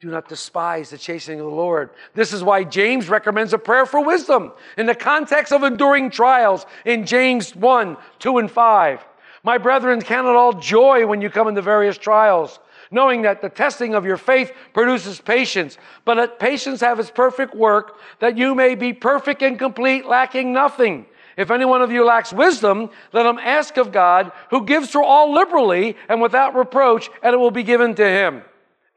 Do 0.01 0.11
not 0.11 0.29
despise 0.29 0.91
the 0.91 0.99
chastening 0.99 1.39
of 1.39 1.47
the 1.47 1.51
Lord. 1.51 1.89
This 2.13 2.31
is 2.31 2.43
why 2.43 2.63
James 2.63 3.09
recommends 3.09 3.53
a 3.53 3.57
prayer 3.57 3.87
for 3.87 4.05
wisdom 4.05 4.53
in 4.77 4.85
the 4.85 4.93
context 4.93 5.51
of 5.51 5.63
enduring 5.63 6.11
trials 6.11 6.67
in 6.85 7.07
James 7.07 7.55
1, 7.55 7.97
2, 8.19 8.37
and 8.37 8.51
5. 8.51 9.03
My 9.43 9.57
brethren, 9.57 9.99
count 9.99 10.27
it 10.27 10.35
all 10.35 10.53
joy 10.53 11.07
when 11.07 11.21
you 11.21 11.31
come 11.31 11.47
into 11.47 11.63
various 11.63 11.97
trials, 11.97 12.59
knowing 12.91 13.23
that 13.23 13.41
the 13.41 13.49
testing 13.49 13.95
of 13.95 14.05
your 14.05 14.17
faith 14.17 14.51
produces 14.73 15.19
patience. 15.19 15.77
But 16.03 16.17
let 16.17 16.39
patience 16.39 16.81
have 16.81 16.99
its 16.99 17.11
perfect 17.11 17.55
work, 17.55 17.97
that 18.19 18.37
you 18.37 18.55
may 18.55 18.75
be 18.75 18.93
perfect 18.93 19.41
and 19.41 19.57
complete, 19.57 20.05
lacking 20.05 20.53
nothing. 20.53 21.05
If 21.37 21.51
any 21.51 21.65
one 21.65 21.81
of 21.81 21.91
you 21.91 22.05
lacks 22.05 22.31
wisdom, 22.31 22.89
let 23.11 23.25
him 23.25 23.37
ask 23.39 23.77
of 23.77 23.91
God, 23.91 24.31
who 24.51 24.65
gives 24.65 24.91
to 24.91 25.01
all 25.01 25.33
liberally 25.33 25.97
and 26.07 26.21
without 26.21 26.55
reproach, 26.55 27.09
and 27.21 27.33
it 27.33 27.37
will 27.37 27.51
be 27.51 27.63
given 27.63 27.95
to 27.95 28.07
him. 28.07 28.41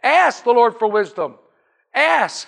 Ask 0.02 0.44
the 0.44 0.52
Lord 0.52 0.76
for 0.78 0.88
wisdom. 0.88 1.34
Ask. 1.92 2.46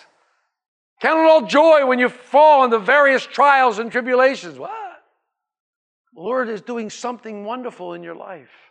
Count 1.01 1.19
it 1.19 1.27
all 1.27 1.47
joy 1.47 1.87
when 1.87 1.99
you 1.99 2.09
fall 2.09 2.65
into 2.65 2.79
various 2.79 3.27
trials 3.27 3.79
and 3.79 3.91
tribulations. 3.91 4.59
What? 4.59 4.71
The 6.15 6.21
Lord 6.21 6.49
is 6.49 6.61
doing 6.61 6.91
something 6.91 7.45
wonderful 7.45 7.95
in 7.95 8.03
your 8.03 8.15
life. 8.15 8.70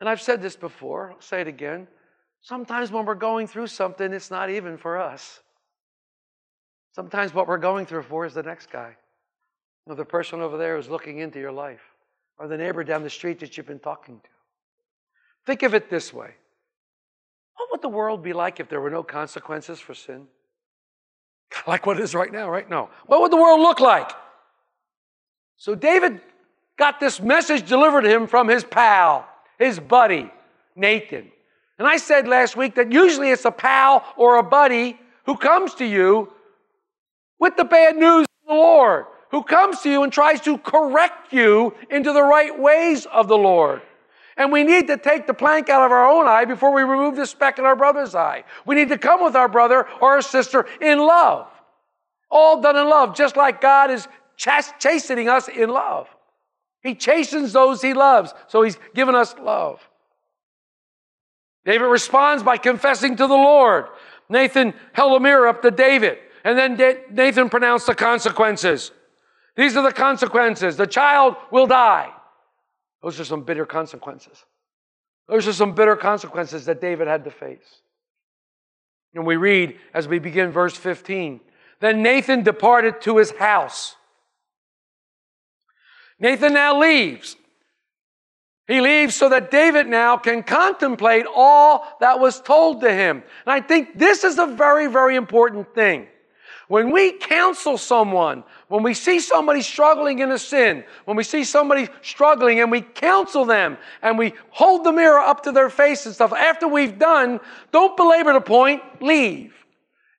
And 0.00 0.08
I've 0.08 0.20
said 0.20 0.40
this 0.40 0.56
before, 0.56 1.12
I'll 1.12 1.20
say 1.20 1.40
it 1.40 1.48
again. 1.48 1.88
Sometimes 2.40 2.92
when 2.92 3.04
we're 3.04 3.14
going 3.14 3.46
through 3.46 3.66
something, 3.66 4.12
it's 4.12 4.30
not 4.30 4.48
even 4.50 4.76
for 4.76 4.98
us. 4.98 5.40
Sometimes 6.94 7.34
what 7.34 7.48
we're 7.48 7.58
going 7.58 7.86
through 7.86 8.02
for 8.02 8.24
is 8.24 8.34
the 8.34 8.42
next 8.42 8.70
guy, 8.70 8.96
or 9.86 9.94
the 9.94 10.04
person 10.04 10.40
over 10.40 10.56
there 10.56 10.76
who's 10.76 10.88
looking 10.88 11.18
into 11.18 11.38
your 11.38 11.52
life, 11.52 11.82
or 12.38 12.48
the 12.48 12.56
neighbor 12.56 12.84
down 12.84 13.02
the 13.02 13.10
street 13.10 13.40
that 13.40 13.56
you've 13.56 13.66
been 13.66 13.78
talking 13.78 14.20
to. 14.20 14.28
Think 15.46 15.62
of 15.62 15.74
it 15.74 15.90
this 15.90 16.12
way 16.12 16.34
What 17.56 17.68
would 17.72 17.82
the 17.82 17.88
world 17.88 18.22
be 18.22 18.32
like 18.32 18.60
if 18.60 18.68
there 18.68 18.80
were 18.80 18.90
no 18.90 19.02
consequences 19.02 19.80
for 19.80 19.94
sin? 19.94 20.26
Like 21.66 21.86
what 21.86 21.98
it 21.98 22.02
is 22.02 22.14
right 22.14 22.32
now, 22.32 22.48
right? 22.50 22.68
No. 22.68 22.88
What 23.06 23.20
would 23.20 23.32
the 23.32 23.36
world 23.36 23.60
look 23.60 23.80
like? 23.80 24.10
So 25.56 25.74
David 25.74 26.20
got 26.78 27.00
this 27.00 27.20
message 27.20 27.68
delivered 27.68 28.02
to 28.02 28.10
him 28.10 28.26
from 28.26 28.48
his 28.48 28.64
pal, 28.64 29.27
his 29.58 29.78
buddy, 29.80 30.30
Nathan. 30.76 31.30
And 31.78 31.86
I 31.86 31.96
said 31.96 32.26
last 32.26 32.56
week 32.56 32.74
that 32.76 32.92
usually 32.92 33.30
it's 33.30 33.44
a 33.44 33.50
pal 33.50 34.04
or 34.16 34.38
a 34.38 34.42
buddy 34.42 34.98
who 35.26 35.36
comes 35.36 35.74
to 35.74 35.84
you 35.84 36.32
with 37.38 37.56
the 37.56 37.64
bad 37.64 37.96
news 37.96 38.22
of 38.24 38.48
the 38.48 38.54
Lord, 38.54 39.06
who 39.30 39.42
comes 39.42 39.80
to 39.80 39.90
you 39.90 40.02
and 40.02 40.12
tries 40.12 40.40
to 40.42 40.58
correct 40.58 41.32
you 41.32 41.74
into 41.90 42.12
the 42.12 42.22
right 42.22 42.58
ways 42.58 43.06
of 43.06 43.28
the 43.28 43.36
Lord. 43.36 43.82
And 44.36 44.52
we 44.52 44.62
need 44.62 44.86
to 44.86 44.96
take 44.96 45.26
the 45.26 45.34
plank 45.34 45.68
out 45.68 45.84
of 45.84 45.90
our 45.90 46.08
own 46.08 46.28
eye 46.28 46.44
before 46.44 46.72
we 46.72 46.82
remove 46.82 47.16
the 47.16 47.26
speck 47.26 47.58
in 47.58 47.64
our 47.64 47.76
brother's 47.76 48.14
eye. 48.14 48.44
We 48.66 48.76
need 48.76 48.88
to 48.90 48.98
come 48.98 49.22
with 49.22 49.34
our 49.34 49.48
brother 49.48 49.86
or 50.00 50.12
our 50.12 50.22
sister 50.22 50.66
in 50.80 50.98
love. 50.98 51.48
All 52.30 52.60
done 52.60 52.76
in 52.76 52.88
love, 52.88 53.16
just 53.16 53.36
like 53.36 53.60
God 53.60 53.90
is 53.90 54.06
chastening 54.36 55.28
us 55.28 55.48
in 55.48 55.70
love. 55.70 56.08
He 56.82 56.94
chastens 56.94 57.52
those 57.52 57.82
he 57.82 57.94
loves, 57.94 58.32
so 58.46 58.62
he's 58.62 58.78
given 58.94 59.14
us 59.14 59.34
love. 59.38 59.80
David 61.64 61.86
responds 61.86 62.42
by 62.42 62.56
confessing 62.56 63.16
to 63.16 63.26
the 63.26 63.34
Lord. 63.34 63.86
Nathan 64.28 64.74
held 64.92 65.16
a 65.16 65.20
mirror 65.20 65.48
up 65.48 65.62
to 65.62 65.70
David, 65.70 66.18
and 66.44 66.56
then 66.56 67.02
Nathan 67.10 67.50
pronounced 67.50 67.86
the 67.86 67.94
consequences. 67.94 68.92
These 69.56 69.76
are 69.76 69.82
the 69.82 69.92
consequences. 69.92 70.76
The 70.76 70.86
child 70.86 71.36
will 71.50 71.66
die. 71.66 72.10
Those 73.02 73.18
are 73.20 73.24
some 73.24 73.42
bitter 73.42 73.66
consequences. 73.66 74.44
Those 75.28 75.46
are 75.46 75.52
some 75.52 75.74
bitter 75.74 75.96
consequences 75.96 76.64
that 76.66 76.80
David 76.80 77.06
had 77.06 77.24
to 77.24 77.30
face. 77.30 77.82
And 79.14 79.26
we 79.26 79.36
read 79.36 79.76
as 79.92 80.08
we 80.08 80.18
begin 80.18 80.50
verse 80.50 80.76
15 80.76 81.40
Then 81.80 82.02
Nathan 82.02 82.42
departed 82.42 83.00
to 83.02 83.18
his 83.18 83.32
house. 83.32 83.96
Nathan 86.20 86.54
now 86.54 86.80
leaves. 86.80 87.36
He 88.66 88.80
leaves 88.80 89.14
so 89.14 89.30
that 89.30 89.50
David 89.50 89.86
now 89.86 90.18
can 90.18 90.42
contemplate 90.42 91.24
all 91.34 91.86
that 92.00 92.20
was 92.20 92.40
told 92.40 92.82
to 92.82 92.92
him. 92.92 93.22
And 93.46 93.52
I 93.52 93.60
think 93.60 93.98
this 93.98 94.24
is 94.24 94.38
a 94.38 94.46
very, 94.46 94.88
very 94.88 95.16
important 95.16 95.74
thing. 95.74 96.06
When 96.68 96.90
we 96.90 97.12
counsel 97.12 97.78
someone, 97.78 98.44
when 98.68 98.82
we 98.82 98.92
see 98.92 99.20
somebody 99.20 99.62
struggling 99.62 100.18
in 100.18 100.30
a 100.30 100.38
sin, 100.38 100.84
when 101.06 101.16
we 101.16 101.24
see 101.24 101.44
somebody 101.44 101.88
struggling 102.02 102.60
and 102.60 102.70
we 102.70 102.82
counsel 102.82 103.46
them 103.46 103.78
and 104.02 104.18
we 104.18 104.34
hold 104.50 104.84
the 104.84 104.92
mirror 104.92 105.18
up 105.18 105.44
to 105.44 105.52
their 105.52 105.70
face 105.70 106.04
and 106.04 106.14
stuff, 106.14 106.34
after 106.34 106.68
we've 106.68 106.98
done, 106.98 107.40
don't 107.72 107.96
belabor 107.96 108.34
the 108.34 108.42
point, 108.42 108.82
leave. 109.00 109.54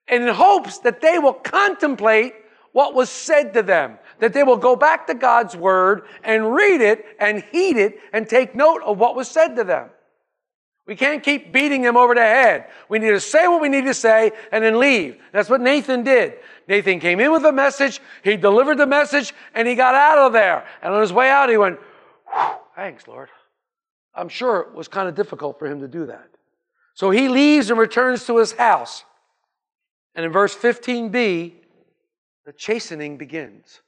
And 0.08 0.24
in 0.24 0.34
hopes 0.34 0.80
that 0.80 1.02
they 1.02 1.20
will 1.20 1.34
contemplate 1.34 2.34
what 2.72 2.96
was 2.96 3.12
said 3.12 3.54
to 3.54 3.62
them, 3.62 4.00
that 4.20 4.34
they 4.34 4.44
will 4.44 4.58
go 4.58 4.76
back 4.76 5.08
to 5.08 5.14
God's 5.14 5.56
word 5.56 6.04
and 6.24 6.54
read 6.54 6.82
it 6.82 7.06
and 7.20 7.44
heed 7.52 7.78
it 7.78 8.00
and 8.14 8.28
take 8.28 8.56
note 8.56 8.82
of 8.84 8.98
what 8.98 9.16
was 9.16 9.30
said 9.30 9.56
to 9.56 9.64
them. 9.64 9.90
We 10.86 10.96
can't 10.96 11.22
keep 11.22 11.54
beating 11.54 11.84
them 11.84 11.96
over 11.96 12.16
the 12.16 12.22
head. 12.22 12.66
We 12.90 12.98
need 12.98 13.12
to 13.12 13.20
say 13.20 13.48
what 13.48 13.62
we 13.62 13.70
need 13.70 13.86
to 13.86 13.94
say 13.94 14.32
and 14.52 14.64
then 14.64 14.80
leave. 14.80 15.18
That's 15.32 15.50
what 15.50 15.62
Nathan 15.62 16.04
did. 16.04 16.40
Nathan 16.68 17.00
came 17.00 17.20
in 17.20 17.32
with 17.32 17.46
a 17.46 17.52
message, 17.52 18.00
he 18.24 18.38
delivered 18.38 18.78
the 18.78 18.88
message, 18.88 19.34
and 19.54 19.68
he 19.68 19.76
got 19.76 19.94
out 19.94 20.18
of 20.18 20.34
there. 20.34 20.66
And 20.82 20.94
on 20.94 21.02
his 21.02 21.14
way 21.14 21.30
out, 21.30 21.50
he 21.50 21.58
went, 21.58 21.80
Thanks, 22.76 23.08
Lord. 23.08 23.30
I'm 24.16 24.30
sure 24.30 24.62
it 24.62 24.74
was 24.74 24.88
kind 24.88 25.08
of 25.08 25.16
difficult 25.16 25.60
for 25.60 25.68
him 25.68 25.82
to 25.82 25.88
do 25.88 26.08
that. 26.08 26.28
So 26.94 27.12
he 27.12 27.28
leaves 27.28 27.70
and 27.70 27.80
returns 27.80 28.26
to 28.26 28.38
his 28.38 28.54
house. 28.54 29.04
And 30.16 30.26
in 30.26 30.32
verse 30.32 30.56
15b, 30.56 31.54
the 32.46 32.54
chastening 32.54 33.18
begins. 33.18 33.82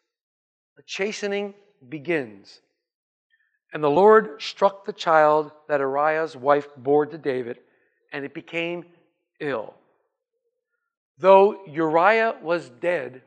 The 0.77 0.83
chastening 0.83 1.53
begins. 1.89 2.61
And 3.73 3.83
the 3.83 3.89
Lord 3.89 4.41
struck 4.41 4.85
the 4.85 4.93
child 4.93 5.51
that 5.67 5.79
Uriah's 5.79 6.35
wife 6.35 6.67
bore 6.75 7.05
to 7.05 7.17
David, 7.17 7.59
and 8.11 8.25
it 8.25 8.33
became 8.33 8.85
ill. 9.39 9.73
Though 11.17 11.65
Uriah 11.67 12.35
was 12.41 12.69
dead 12.69 13.21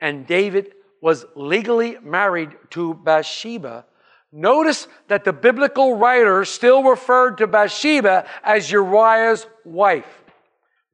and 0.00 0.26
David 0.26 0.72
was 1.00 1.26
legally 1.36 1.98
married 2.02 2.50
to 2.70 2.94
Bathsheba, 2.94 3.84
notice 4.32 4.88
that 5.08 5.24
the 5.24 5.32
biblical 5.32 5.96
writer 5.96 6.44
still 6.44 6.82
referred 6.82 7.38
to 7.38 7.46
Bathsheba 7.46 8.26
as 8.42 8.70
Uriah's 8.70 9.46
wife. 9.64 10.24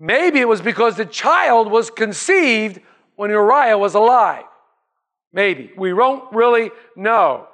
Maybe 0.00 0.40
it 0.40 0.48
was 0.48 0.60
because 0.60 0.96
the 0.96 1.06
child 1.06 1.70
was 1.70 1.90
conceived 1.90 2.80
when 3.16 3.30
Uriah 3.30 3.78
was 3.78 3.94
alive. 3.94 4.44
Maybe. 5.32 5.70
We 5.76 5.92
won't 5.92 6.32
really 6.32 6.70
know. 6.96 7.48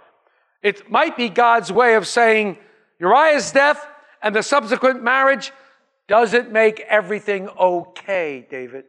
It 0.63 0.91
might 0.91 1.17
be 1.17 1.29
God's 1.29 1.71
way 1.71 1.95
of 1.95 2.07
saying 2.07 2.57
Uriah's 2.99 3.51
death 3.51 3.87
and 4.23 4.35
the 4.35 4.43
subsequent 4.43 5.03
marriage 5.03 5.53
doesn't 6.09 6.53
make 6.53 6.81
everything 6.81 7.49
okay, 7.49 8.47
David. 8.49 8.85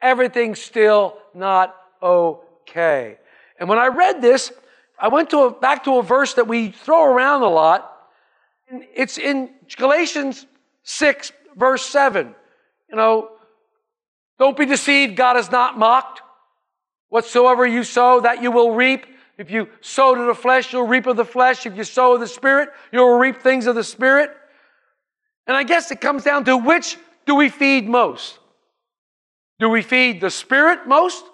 Everything's 0.00 0.60
still 0.60 1.16
not 1.34 1.74
okay. 2.02 3.18
And 3.58 3.68
when 3.68 3.78
I 3.78 3.88
read 3.88 4.22
this, 4.22 4.52
I 4.98 5.08
went 5.08 5.30
to 5.30 5.38
a, 5.44 5.50
back 5.50 5.84
to 5.84 5.98
a 5.98 6.02
verse 6.02 6.34
that 6.34 6.46
we 6.46 6.70
throw 6.70 7.04
around 7.04 7.42
a 7.42 7.48
lot. 7.48 7.90
It's 8.70 9.18
in 9.18 9.50
Galatians 9.76 10.46
6, 10.84 11.32
verse 11.56 11.84
7. 11.84 12.34
You 12.88 12.96
know, 12.96 13.30
don't 14.38 14.56
be 14.56 14.66
deceived, 14.66 15.16
God 15.16 15.36
is 15.36 15.50
not 15.50 15.78
mocked. 15.78 16.22
Whatsoever 17.10 17.66
you 17.66 17.84
sow, 17.84 18.20
that 18.20 18.42
you 18.42 18.50
will 18.50 18.72
reap. 18.74 19.06
If 19.36 19.50
you 19.50 19.68
sow 19.80 20.14
to 20.14 20.24
the 20.24 20.34
flesh, 20.34 20.72
you'll 20.72 20.86
reap 20.86 21.06
of 21.06 21.16
the 21.16 21.24
flesh. 21.24 21.66
If 21.66 21.76
you 21.76 21.84
sow 21.84 22.16
the 22.16 22.26
Spirit, 22.26 22.70
you'll 22.90 23.18
reap 23.18 23.42
things 23.42 23.66
of 23.66 23.74
the 23.74 23.84
Spirit. 23.84 24.30
And 25.46 25.56
I 25.56 25.62
guess 25.62 25.90
it 25.90 26.00
comes 26.00 26.24
down 26.24 26.44
to 26.46 26.56
which 26.56 26.96
do 27.26 27.34
we 27.34 27.48
feed 27.48 27.88
most? 27.88 28.38
Do 29.58 29.68
we 29.68 29.82
feed 29.82 30.20
the 30.20 30.30
Spirit 30.30 30.86
most? 30.86 31.24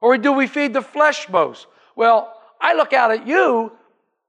Or 0.00 0.18
do 0.18 0.32
we 0.32 0.46
feed 0.46 0.74
the 0.74 0.82
flesh 0.82 1.28
most? 1.28 1.66
Well, 1.96 2.32
I 2.60 2.74
look 2.74 2.92
out 2.92 3.10
at 3.10 3.26
you 3.26 3.72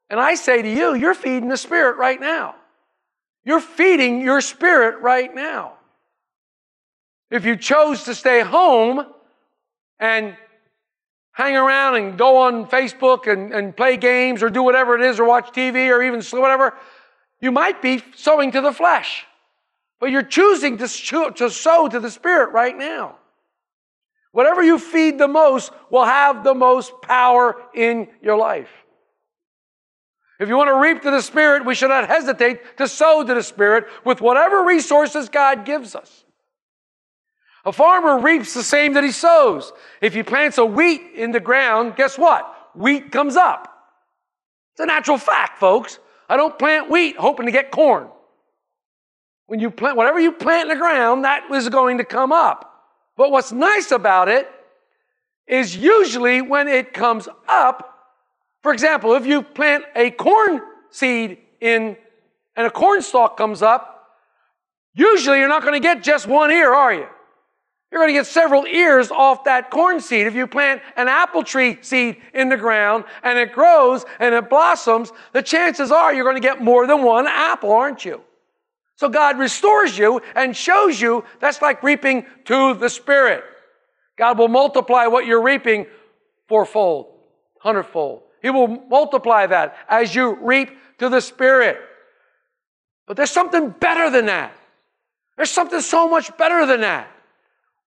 and 0.10 0.20
I 0.20 0.36
say 0.36 0.62
to 0.62 0.70
you, 0.70 0.96
you're 0.96 1.14
feeding 1.14 1.50
the 1.50 1.58
Spirit 1.58 1.98
right 1.98 2.20
now. 2.20 2.56
You're 3.46 3.60
feeding 3.60 4.22
your 4.22 4.42
spirit 4.42 5.02
right 5.02 5.34
now. 5.34 5.74
If 7.30 7.46
you 7.46 7.58
chose 7.58 8.04
to 8.04 8.16
stay 8.16 8.42
home 8.42 9.06
and 10.00 10.36
hang 11.34 11.56
around 11.56 11.96
and 11.96 12.18
go 12.18 12.38
on 12.38 12.68
Facebook 12.68 13.32
and, 13.32 13.54
and 13.54 13.76
play 13.76 13.98
games 13.98 14.42
or 14.42 14.50
do 14.50 14.64
whatever 14.64 14.96
it 14.96 15.02
is 15.02 15.20
or 15.20 15.26
watch 15.26 15.52
TV 15.52 15.90
or 15.90 16.02
even 16.02 16.22
whatever, 16.40 16.74
you 17.42 17.52
might 17.52 17.82
be 17.82 18.02
sowing 18.16 18.52
to 18.52 18.62
the 18.62 18.72
flesh. 18.72 19.26
But 20.00 20.12
you're 20.12 20.24
choosing 20.24 20.78
to, 20.78 20.88
to 21.36 21.50
sow 21.50 21.88
to 21.88 22.00
the 22.00 22.12
spirit 22.12 22.52
right 22.52 22.78
now. 22.78 23.18
Whatever 24.32 24.64
you 24.64 24.80
feed 24.80 25.20
the 25.20 25.28
most 25.28 25.72
will 25.92 26.06
have 26.06 26.44
the 26.44 26.56
most 26.56 27.02
power 27.02 27.56
in 27.76 28.08
your 28.22 28.38
life. 28.38 28.70
If 30.40 30.50
you 30.50 30.58
want 30.58 30.70
to 30.70 30.76
reap 30.76 31.04
to 31.04 31.12
the 31.12 31.22
Spirit, 31.22 31.66
we 31.66 31.76
should 31.76 31.90
not 31.90 32.08
hesitate 32.08 32.78
to 32.78 32.88
sow 32.88 33.24
to 33.24 33.34
the 33.34 33.44
Spirit 33.44 33.86
with 34.04 34.20
whatever 34.20 34.64
resources 34.64 35.30
God 35.30 35.64
gives 35.64 35.96
us. 35.96 36.23
A 37.66 37.72
farmer 37.72 38.20
reaps 38.20 38.54
the 38.54 38.64
same 38.64 38.94
that 38.94 39.04
he 39.04 39.12
sows. 39.12 39.72
If 40.02 40.14
he 40.14 40.24
plants 40.24 40.58
a 40.58 40.66
wheat 40.66 41.02
in 41.16 41.32
the 41.32 41.40
ground, 41.40 41.96
guess 41.96 42.18
what? 42.18 42.72
Wheat 42.76 43.12
comes 43.12 43.36
up. 43.36 43.70
It's 44.74 44.82
a 44.82 44.86
natural 44.86 45.18
fact, 45.18 45.60
folks. 45.60 46.00
I 46.28 46.36
don't 46.36 46.58
plant 46.58 46.90
wheat 46.90 47.16
hoping 47.18 47.46
to 47.46 47.52
get 47.52 47.72
corn. 47.72 48.10
When 49.48 49.60
you 49.60 49.70
plant, 49.70 49.98
whatever 49.98 50.20
you 50.20 50.32
plant 50.32 50.70
in 50.70 50.78
the 50.78 50.82
ground, 50.82 51.26
that 51.26 51.50
is 51.52 51.70
going 51.70 52.00
to 52.00 52.04
come 52.04 52.32
up. 52.32 52.70
But 53.16 53.32
what's 53.32 53.52
nice 53.52 53.92
about 53.92 54.28
it 54.28 54.50
is 55.48 55.76
usually 55.76 56.42
when 56.42 56.68
it 56.68 56.94
comes 56.94 57.28
up, 57.48 57.90
for 58.62 58.74
example, 58.74 59.14
if 59.14 59.26
you 59.26 59.42
plant 59.42 59.84
a 59.96 60.10
corn 60.12 60.62
seed 60.90 61.38
in 61.62 61.98
and 62.56 62.68
a 62.68 62.72
corn 62.72 63.02
stalk 63.02 63.38
comes 63.38 63.62
up, 63.62 64.08
usually 64.94 65.40
you're 65.40 65.50
not 65.50 65.62
going 65.62 65.74
to 65.74 65.80
get 65.80 66.04
just 66.04 66.28
one 66.28 66.52
ear, 66.52 66.74
are 66.74 66.94
you? 66.94 67.08
You're 67.94 68.02
going 68.02 68.10
to 68.10 68.20
get 68.20 68.26
several 68.26 68.66
ears 68.66 69.12
off 69.12 69.44
that 69.44 69.70
corn 69.70 70.02
seed. 70.02 70.26
If 70.26 70.34
you 70.34 70.48
plant 70.48 70.82
an 70.98 71.08
apple 71.08 71.44
tree 71.44 71.78
seed 71.82 72.18
in 72.34 72.50
the 72.50 72.58
ground 72.58 73.04
and 73.22 73.38
it 73.38 73.54
grows 73.54 74.04
and 74.20 74.34
it 74.34 74.50
blossoms, 74.50 75.12
the 75.32 75.44
chances 75.44 75.92
are 75.92 76.12
you're 76.12 76.24
going 76.24 76.36
to 76.36 76.42
get 76.42 76.60
more 76.60 76.88
than 76.88 77.04
one 77.04 77.28
apple, 77.28 77.72
aren't 77.72 78.04
you? 78.04 78.20
So 78.96 79.10
God 79.10 79.38
restores 79.38 79.96
you 79.96 80.24
and 80.36 80.58
shows 80.58 81.00
you 81.00 81.24
that's 81.40 81.62
like 81.62 81.84
reaping 81.84 82.26
to 82.46 82.74
the 82.74 82.90
Spirit. 82.90 83.44
God 84.18 84.40
will 84.40 84.48
multiply 84.48 85.06
what 85.06 85.28
you're 85.28 85.44
reaping 85.44 85.86
fourfold, 86.48 87.14
hundredfold. 87.60 88.24
He 88.42 88.50
will 88.50 88.70
multiply 88.70 89.46
that 89.46 89.78
as 89.88 90.16
you 90.16 90.36
reap 90.42 90.72
to 90.98 91.10
the 91.10 91.22
Spirit. 91.22 91.78
But 93.06 93.18
there's 93.18 93.30
something 93.30 93.70
better 93.70 94.10
than 94.10 94.26
that. 94.26 94.52
There's 95.38 95.52
something 95.52 95.82
so 95.82 96.10
much 96.10 96.36
better 96.38 96.66
than 96.66 96.82
that. 96.82 97.12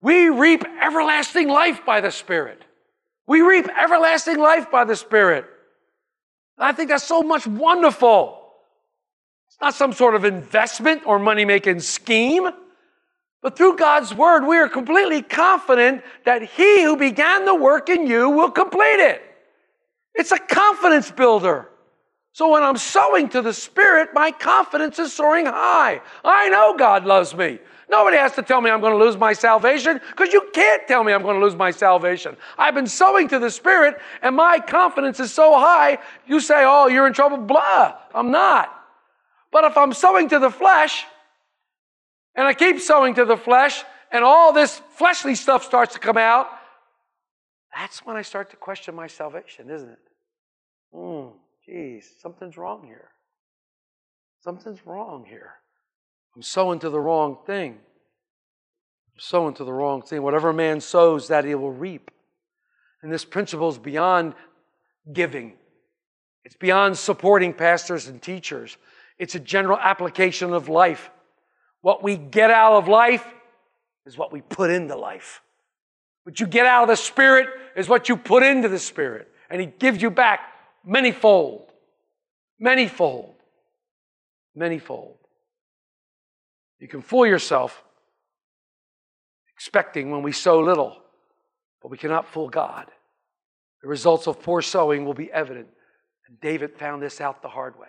We 0.03 0.29
reap 0.29 0.65
everlasting 0.83 1.49
life 1.49 1.85
by 1.85 2.01
the 2.01 2.11
Spirit. 2.11 2.63
We 3.27 3.41
reap 3.41 3.69
everlasting 3.69 4.39
life 4.39 4.71
by 4.71 4.85
the 4.85 4.97
Spirit. 4.97 5.47
I 6.59 6.73
think 6.73 6.91
that's 6.91 7.05
so 7.05 7.23
much 7.23 7.47
wonderful. 7.47 8.43
It's 9.49 9.61
not 9.61 9.75
some 9.75 9.93
sort 9.93 10.15
of 10.15 10.25
investment 10.25 11.03
or 11.07 11.19
money 11.19 11.45
making 11.45 11.81
scheme. 11.81 12.49
But 13.43 13.57
through 13.57 13.77
God's 13.77 14.15
word, 14.15 14.47
we 14.47 14.57
are 14.57 14.69
completely 14.69 15.23
confident 15.23 16.03
that 16.25 16.43
He 16.43 16.83
who 16.83 16.97
began 16.97 17.45
the 17.45 17.55
work 17.55 17.89
in 17.89 18.07
you 18.07 18.29
will 18.31 18.51
complete 18.51 19.01
it. 19.01 19.23
It's 20.15 20.33
a 20.33 20.39
confidence 20.39 21.11
builder. 21.11 21.69
So 22.33 22.51
when 22.51 22.63
I'm 22.63 22.77
sowing 22.77 23.29
to 23.31 23.43
the 23.43 23.53
Spirit, 23.53 24.11
my 24.13 24.31
confidence 24.31 24.99
is 24.99 25.13
soaring 25.13 25.47
high. 25.47 26.01
I 26.25 26.49
know 26.49 26.77
God 26.77 27.05
loves 27.05 27.35
me. 27.35 27.61
Nobody 27.89 28.17
has 28.17 28.33
to 28.33 28.43
tell 28.43 28.61
me 28.61 28.71
I'm 28.71 28.81
going 28.81 28.99
to 28.99 29.05
lose 29.05 29.17
my 29.17 29.33
salvation 29.33 30.01
because 30.11 30.33
you 30.33 30.51
can't 30.53 30.87
tell 30.89 31.05
me 31.05 31.13
I'm 31.13 31.23
going 31.23 31.39
to 31.39 31.45
lose 31.45 31.55
my 31.55 31.71
salvation. 31.71 32.37
I've 32.59 32.75
been 32.75 32.87
sowing 32.87 33.29
to 33.29 33.39
the 33.39 33.51
Spirit 33.51 33.97
and 34.23 34.35
my 34.35 34.59
confidence 34.59 35.21
is 35.21 35.33
so 35.33 35.59
high, 35.59 35.99
you 36.27 36.41
say, 36.41 36.65
oh, 36.67 36.89
you're 36.89 37.07
in 37.07 37.13
trouble. 37.13 37.37
Blah. 37.37 37.97
I'm 38.13 38.33
not. 38.33 38.73
But 39.53 39.65
if 39.65 39.77
I'm 39.77 39.93
sowing 39.93 40.29
to 40.31 40.41
the 40.41 40.51
flesh 40.51 41.05
and 42.35 42.47
I 42.47 42.55
keep 42.55 42.81
sowing 42.81 43.15
to 43.15 43.25
the 43.25 43.37
flesh 43.37 43.85
and 44.11 44.25
all 44.25 44.53
this 44.53 44.83
fleshly 44.97 45.37
stuff 45.37 45.65
starts 45.65 45.95
to 45.95 46.01
come 46.01 46.17
out, 46.17 46.49
that's 47.73 48.05
when 48.05 48.17
I 48.17 48.23
start 48.23 48.51
to 48.51 48.57
question 48.57 48.95
my 48.95 49.07
salvation, 49.07 49.71
isn't 49.71 49.91
it? 49.91 49.99
Hmm, 50.93 51.29
geez, 51.65 52.11
something's 52.21 52.57
wrong 52.57 52.85
here. 52.85 53.11
Something's 54.41 54.85
wrong 54.87 55.25
here. 55.29 55.55
I'm 56.37 56.43
sowing 56.43 56.79
to 56.81 56.91
the 56.91 57.01
wrong 57.01 57.39
thing. 57.47 57.73
I'm 57.73 59.19
sowing 59.19 59.55
to 59.55 59.65
the 59.65 59.73
wrong 59.73 60.03
thing. 60.03 60.23
Whatever 60.23 60.53
man 60.53 60.83
sows, 60.83 61.29
that 61.29 61.47
he 61.47 61.55
will 61.55 61.73
reap. 61.73 62.11
And 63.03 63.11
this 63.11 63.25
principle 63.25 63.71
is 63.71 63.79
beyond 63.79 64.35
giving, 65.11 65.55
it's 66.45 66.57
beyond 66.57 66.99
supporting 66.99 67.53
pastors 67.53 68.07
and 68.07 68.21
teachers. 68.21 68.77
It's 69.19 69.35
a 69.35 69.41
general 69.41 69.79
application 69.79 70.53
of 70.53 70.69
life. 70.69 71.11
What 71.81 72.03
we 72.03 72.17
get 72.17 72.51
out 72.51 72.75
of 72.75 72.87
life 72.87 73.25
is 74.05 74.19
what 74.19 74.33
we 74.33 74.43
put 74.43 74.71
into 74.71 74.95
life. 74.95 75.41
What 76.25 76.39
you 76.39 76.47
get 76.47 76.67
out 76.67 76.83
of 76.83 76.89
the 76.89 76.97
Spirit 76.97 77.49
is 77.77 77.89
what 77.89 78.09
you 78.09 78.17
put 78.17 78.43
into 78.43 78.69
the 78.69 78.79
Spirit. 78.79 79.29
And 79.49 79.61
He 79.61 79.67
gives 79.67 80.03
you 80.03 80.11
back 80.11 80.41
manyfold, 80.87 81.63
manyfold, 82.61 83.35
manyfold. 84.57 85.15
You 86.79 86.89
can 86.89 87.03
fool 87.03 87.27
yourself 87.27 87.83
expecting 89.55 90.11
when 90.11 90.23
we 90.23 90.33
sow 90.33 90.61
little, 90.61 90.99
but 91.81 91.91
we 91.91 91.97
cannot 91.97 92.27
fool 92.29 92.49
God. 92.49 92.91
The 93.83 93.89
results 93.89 94.27
of 94.27 94.43
poor 94.43 94.61
sowing 94.63 95.05
will 95.05 95.15
be 95.15 95.33
evident. 95.33 95.69
And 96.29 96.41
David 96.41 96.77
found 96.77 97.03
this 97.03 97.21
out 97.21 97.41
the 97.41 97.49
hard 97.49 97.79
way. 97.79 97.89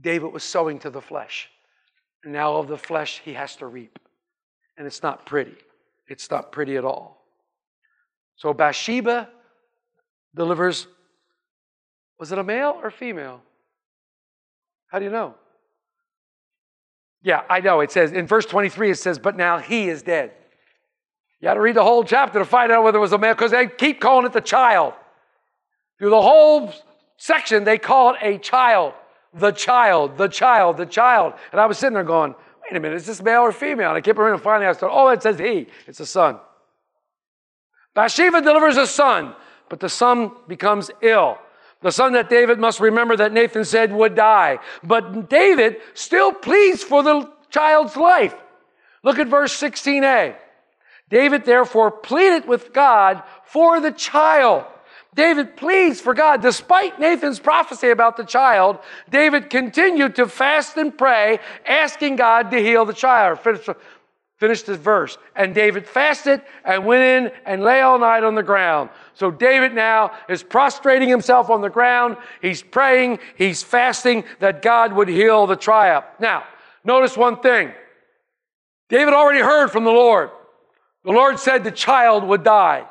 David 0.00 0.32
was 0.32 0.44
sowing 0.44 0.78
to 0.80 0.90
the 0.90 1.00
flesh. 1.00 1.48
And 2.24 2.32
now 2.32 2.56
of 2.56 2.68
the 2.68 2.78
flesh 2.78 3.20
he 3.24 3.34
has 3.34 3.56
to 3.56 3.66
reap. 3.66 3.98
And 4.76 4.86
it's 4.86 5.02
not 5.02 5.26
pretty. 5.26 5.56
It's 6.06 6.30
not 6.30 6.52
pretty 6.52 6.76
at 6.76 6.84
all. 6.84 7.24
So 8.36 8.54
Bathsheba 8.54 9.28
delivers, 10.34 10.86
was 12.18 12.32
it 12.32 12.38
a 12.38 12.44
male 12.44 12.78
or 12.82 12.90
female? 12.90 13.42
How 14.86 14.98
do 14.98 15.04
you 15.04 15.10
know? 15.10 15.34
Yeah, 17.22 17.42
I 17.50 17.60
know. 17.60 17.80
It 17.80 17.90
says 17.90 18.12
in 18.12 18.26
verse 18.26 18.46
23, 18.46 18.90
it 18.90 18.94
says, 18.96 19.18
But 19.18 19.36
now 19.36 19.58
he 19.58 19.88
is 19.88 20.02
dead. 20.02 20.32
You 21.40 21.46
got 21.46 21.54
to 21.54 21.60
read 21.60 21.76
the 21.76 21.84
whole 21.84 22.04
chapter 22.04 22.38
to 22.38 22.44
find 22.44 22.72
out 22.72 22.82
whether 22.84 22.98
it 22.98 23.00
was 23.00 23.12
a 23.12 23.18
male, 23.18 23.34
because 23.34 23.50
they 23.50 23.66
keep 23.66 24.00
calling 24.00 24.26
it 24.26 24.32
the 24.32 24.40
child. 24.40 24.94
Through 25.98 26.10
the 26.10 26.22
whole 26.22 26.72
section, 27.16 27.64
they 27.64 27.78
call 27.78 28.14
it 28.14 28.18
a 28.22 28.38
child. 28.38 28.94
The 29.34 29.50
child, 29.50 30.16
the 30.16 30.28
child, 30.28 30.76
the 30.76 30.86
child. 30.86 31.34
And 31.52 31.60
I 31.60 31.66
was 31.66 31.78
sitting 31.78 31.94
there 31.94 32.04
going, 32.04 32.34
wait 32.62 32.76
a 32.76 32.80
minute, 32.80 32.96
is 32.96 33.06
this 33.06 33.22
male 33.22 33.42
or 33.42 33.52
female? 33.52 33.90
And 33.90 33.98
I 33.98 34.00
kept 34.00 34.18
reading, 34.18 34.34
and 34.34 34.42
finally 34.42 34.66
I 34.66 34.72
said, 34.72 34.88
oh, 34.90 35.08
it 35.08 35.22
says 35.22 35.38
he. 35.38 35.66
It's 35.86 36.00
a 36.00 36.06
son. 36.06 36.38
Bathsheba 37.94 38.40
delivers 38.42 38.76
a 38.76 38.86
son, 38.86 39.34
but 39.68 39.80
the 39.80 39.88
son 39.88 40.32
becomes 40.46 40.90
ill. 41.02 41.38
The 41.80 41.92
son 41.92 42.12
that 42.14 42.28
David 42.28 42.58
must 42.58 42.80
remember 42.80 43.16
that 43.16 43.32
Nathan 43.32 43.64
said 43.64 43.92
would 43.92 44.14
die. 44.14 44.58
But 44.82 45.30
David 45.30 45.76
still 45.94 46.32
pleads 46.32 46.82
for 46.82 47.02
the 47.02 47.30
child's 47.50 47.96
life. 47.96 48.34
Look 49.04 49.18
at 49.18 49.28
verse 49.28 49.58
16a. 49.60 50.34
David 51.08 51.44
therefore 51.44 51.90
pleaded 51.90 52.46
with 52.46 52.72
God 52.72 53.22
for 53.44 53.80
the 53.80 53.92
child. 53.92 54.64
David 55.14 55.56
pleads 55.56 56.00
for 56.00 56.14
God. 56.14 56.42
Despite 56.42 57.00
Nathan's 57.00 57.40
prophecy 57.40 57.90
about 57.90 58.16
the 58.16 58.24
child, 58.24 58.78
David 59.08 59.48
continued 59.48 60.16
to 60.16 60.28
fast 60.28 60.76
and 60.76 60.96
pray, 60.96 61.38
asking 61.66 62.16
God 62.16 62.50
to 62.50 62.58
heal 62.58 62.84
the 62.84 62.92
child. 62.92 63.38
Finish, 64.38 64.62
this 64.62 64.78
verse. 64.78 65.18
And 65.34 65.52
David 65.52 65.84
fasted 65.86 66.42
and 66.64 66.86
went 66.86 67.02
in 67.02 67.32
and 67.44 67.62
lay 67.62 67.80
all 67.80 67.98
night 67.98 68.22
on 68.22 68.36
the 68.36 68.42
ground. 68.42 68.90
So 69.14 69.32
David 69.32 69.74
now 69.74 70.12
is 70.28 70.44
prostrating 70.44 71.08
himself 71.08 71.50
on 71.50 71.60
the 71.60 71.68
ground. 71.68 72.16
He's 72.40 72.62
praying, 72.62 73.18
he's 73.36 73.64
fasting 73.64 74.24
that 74.38 74.62
God 74.62 74.92
would 74.92 75.08
heal 75.08 75.46
the 75.46 75.56
child. 75.56 76.04
Now, 76.20 76.44
notice 76.84 77.16
one 77.16 77.40
thing. 77.40 77.72
David 78.88 79.12
already 79.12 79.40
heard 79.40 79.68
from 79.68 79.82
the 79.84 79.90
Lord. 79.90 80.30
The 81.04 81.12
Lord 81.12 81.40
said 81.40 81.64
the 81.64 81.72
child 81.72 82.22
would 82.22 82.44
die. 82.44 82.86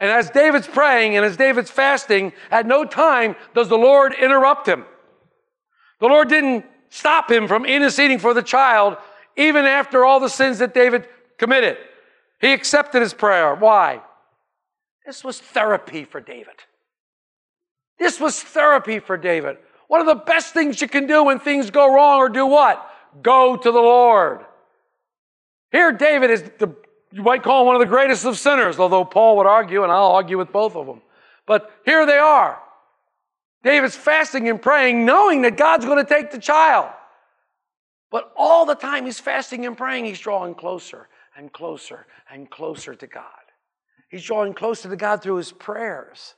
And 0.00 0.10
as 0.10 0.30
David's 0.30 0.66
praying 0.66 1.16
and 1.16 1.24
as 1.24 1.36
David's 1.36 1.70
fasting, 1.70 2.32
at 2.50 2.66
no 2.66 2.84
time 2.84 3.36
does 3.54 3.68
the 3.68 3.78
Lord 3.78 4.14
interrupt 4.14 4.66
him. 4.66 4.84
The 6.00 6.08
Lord 6.08 6.28
didn't 6.28 6.64
stop 6.88 7.30
him 7.30 7.46
from 7.46 7.64
interceding 7.64 8.18
for 8.18 8.34
the 8.34 8.42
child, 8.42 8.96
even 9.36 9.64
after 9.64 10.04
all 10.04 10.20
the 10.20 10.28
sins 10.28 10.58
that 10.58 10.74
David 10.74 11.08
committed. 11.38 11.76
He 12.40 12.52
accepted 12.52 13.02
his 13.02 13.14
prayer. 13.14 13.54
Why? 13.54 14.02
This 15.06 15.24
was 15.24 15.38
therapy 15.38 16.04
for 16.04 16.20
David. 16.20 16.54
This 17.98 18.20
was 18.20 18.42
therapy 18.42 18.98
for 18.98 19.16
David. 19.16 19.58
One 19.88 20.00
of 20.00 20.06
the 20.06 20.24
best 20.24 20.54
things 20.54 20.80
you 20.80 20.88
can 20.88 21.06
do 21.06 21.24
when 21.24 21.38
things 21.38 21.70
go 21.70 21.92
wrong 21.92 22.18
or 22.18 22.28
do 22.28 22.46
what? 22.46 22.84
Go 23.22 23.56
to 23.56 23.70
the 23.70 23.78
Lord. 23.78 24.40
Here, 25.70 25.92
David 25.92 26.30
is 26.30 26.42
the 26.58 26.74
you 27.12 27.22
might 27.22 27.42
call 27.42 27.60
him 27.60 27.66
one 27.66 27.76
of 27.76 27.80
the 27.80 27.86
greatest 27.86 28.24
of 28.24 28.38
sinners, 28.38 28.78
although 28.78 29.04
Paul 29.04 29.36
would 29.36 29.46
argue, 29.46 29.82
and 29.82 29.92
I'll 29.92 30.12
argue 30.12 30.38
with 30.38 30.50
both 30.50 30.74
of 30.74 30.86
them. 30.86 31.02
But 31.46 31.70
here 31.84 32.06
they 32.06 32.16
are. 32.16 32.58
David's 33.62 33.94
fasting 33.94 34.48
and 34.48 34.60
praying, 34.60 35.04
knowing 35.04 35.42
that 35.42 35.56
God's 35.56 35.84
going 35.84 36.04
to 36.04 36.08
take 36.08 36.30
the 36.30 36.38
child. 36.38 36.90
But 38.12 38.30
all 38.36 38.66
the 38.66 38.74
time 38.74 39.06
he's 39.06 39.18
fasting 39.18 39.64
and 39.66 39.76
praying, 39.76 40.04
he's 40.04 40.20
drawing 40.20 40.54
closer 40.54 41.08
and 41.34 41.50
closer 41.50 42.06
and 42.30 42.48
closer 42.48 42.94
to 42.94 43.06
God. 43.06 43.24
He's 44.10 44.22
drawing 44.22 44.52
closer 44.52 44.90
to 44.90 44.96
God 44.96 45.22
through 45.22 45.36
his 45.36 45.50
prayers. 45.50 46.34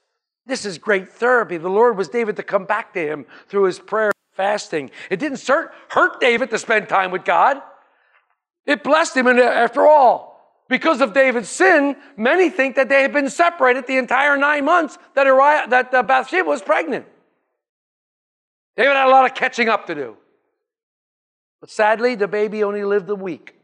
This 0.46 0.64
is 0.64 0.78
great 0.78 1.08
therapy. 1.08 1.56
The 1.56 1.68
Lord 1.68 1.96
was 1.96 2.08
David 2.08 2.36
to 2.36 2.44
come 2.44 2.64
back 2.64 2.94
to 2.94 3.04
him 3.04 3.26
through 3.48 3.64
his 3.64 3.80
prayer 3.80 4.12
fasting. 4.34 4.92
It 5.10 5.18
didn't 5.18 5.44
hurt 5.88 6.20
David 6.20 6.50
to 6.50 6.58
spend 6.58 6.88
time 6.88 7.10
with 7.10 7.24
God. 7.24 7.60
It 8.66 8.84
blessed 8.84 9.16
him, 9.16 9.26
and 9.26 9.40
after 9.40 9.86
all, 9.86 10.62
because 10.68 11.00
of 11.00 11.12
David's 11.12 11.48
sin, 11.48 11.96
many 12.16 12.50
think 12.50 12.76
that 12.76 12.88
they 12.88 13.02
had 13.02 13.12
been 13.12 13.28
separated 13.28 13.86
the 13.86 13.98
entire 13.98 14.36
nine 14.36 14.64
months 14.64 14.96
that, 15.14 15.26
Uriah, 15.26 15.66
that 15.68 15.92
uh, 15.92 16.02
Bathsheba 16.02 16.48
was 16.48 16.62
pregnant. 16.62 17.06
David 18.76 18.94
had 18.94 19.06
a 19.06 19.10
lot 19.10 19.26
of 19.26 19.34
catching 19.34 19.68
up 19.68 19.86
to 19.88 19.94
do. 19.94 20.16
But 21.64 21.70
sadly, 21.70 22.14
the 22.14 22.28
baby 22.28 22.62
only 22.62 22.84
lived 22.84 23.08
a 23.08 23.14
week. 23.14 23.54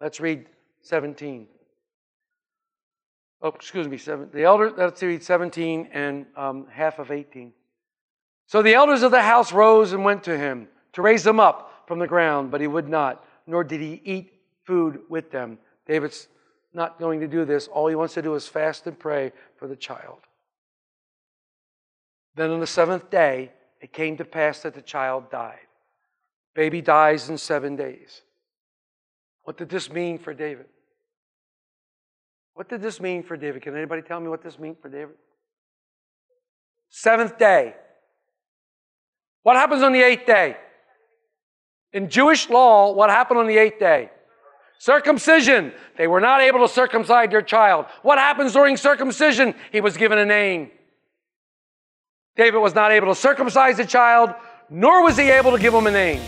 Let's 0.00 0.18
read 0.18 0.46
17. 0.80 1.46
Oh, 3.42 3.48
excuse 3.48 3.86
me, 3.86 3.98
seven. 3.98 4.30
The 4.32 4.44
elder, 4.44 4.70
let's 4.74 5.02
read 5.02 5.22
17 5.22 5.90
and 5.92 6.24
um, 6.36 6.68
half 6.70 6.98
of 6.98 7.10
18. 7.10 7.52
So 8.46 8.62
the 8.62 8.72
elders 8.72 9.02
of 9.02 9.10
the 9.10 9.20
house 9.20 9.52
rose 9.52 9.92
and 9.92 10.06
went 10.06 10.24
to 10.24 10.38
him 10.38 10.68
to 10.94 11.02
raise 11.02 11.26
him 11.26 11.38
up 11.38 11.84
from 11.86 11.98
the 11.98 12.06
ground, 12.06 12.50
but 12.50 12.62
he 12.62 12.66
would 12.66 12.88
not, 12.88 13.26
nor 13.46 13.62
did 13.62 13.82
he 13.82 14.00
eat 14.06 14.32
food 14.64 15.00
with 15.10 15.30
them. 15.30 15.58
David's 15.86 16.28
not 16.72 16.98
going 16.98 17.20
to 17.20 17.28
do 17.28 17.44
this. 17.44 17.68
All 17.68 17.88
he 17.88 17.94
wants 17.94 18.14
to 18.14 18.22
do 18.22 18.34
is 18.36 18.48
fast 18.48 18.86
and 18.86 18.98
pray 18.98 19.32
for 19.56 19.68
the 19.68 19.76
child. 19.76 20.20
Then 22.36 22.52
on 22.52 22.60
the 22.60 22.66
seventh 22.66 23.10
day, 23.10 23.52
it 23.82 23.92
came 23.92 24.16
to 24.16 24.24
pass 24.24 24.62
that 24.62 24.72
the 24.72 24.80
child 24.80 25.30
died. 25.30 25.58
Baby 26.54 26.80
dies 26.80 27.28
in 27.28 27.38
seven 27.38 27.76
days. 27.76 28.22
What 29.44 29.56
did 29.56 29.68
this 29.68 29.90
mean 29.90 30.18
for 30.18 30.34
David? 30.34 30.66
What 32.54 32.68
did 32.68 32.82
this 32.82 33.00
mean 33.00 33.22
for 33.22 33.36
David? 33.36 33.62
Can 33.62 33.76
anybody 33.76 34.02
tell 34.02 34.20
me 34.20 34.28
what 34.28 34.42
this 34.42 34.58
means 34.58 34.76
for 34.82 34.88
David? 34.88 35.14
Seventh 36.90 37.38
day. 37.38 37.74
What 39.42 39.56
happens 39.56 39.82
on 39.82 39.92
the 39.92 40.02
eighth 40.02 40.26
day? 40.26 40.56
In 41.92 42.10
Jewish 42.10 42.50
law, 42.50 42.92
what 42.92 43.10
happened 43.10 43.40
on 43.40 43.46
the 43.46 43.56
eighth 43.56 43.78
day? 43.78 44.10
Circumcision. 44.78 45.72
They 45.96 46.06
were 46.06 46.20
not 46.20 46.40
able 46.40 46.60
to 46.60 46.68
circumcise 46.68 47.30
their 47.30 47.42
child. 47.42 47.86
What 48.02 48.18
happens 48.18 48.52
during 48.52 48.76
circumcision? 48.76 49.54
He 49.72 49.80
was 49.80 49.96
given 49.96 50.18
a 50.18 50.26
name. 50.26 50.70
David 52.36 52.58
was 52.58 52.74
not 52.74 52.92
able 52.92 53.08
to 53.08 53.14
circumcise 53.14 53.76
the 53.76 53.84
child, 53.84 54.34
nor 54.68 55.02
was 55.02 55.16
he 55.16 55.30
able 55.30 55.52
to 55.52 55.58
give 55.58 55.74
him 55.74 55.86
a 55.86 55.90
name. 55.90 56.22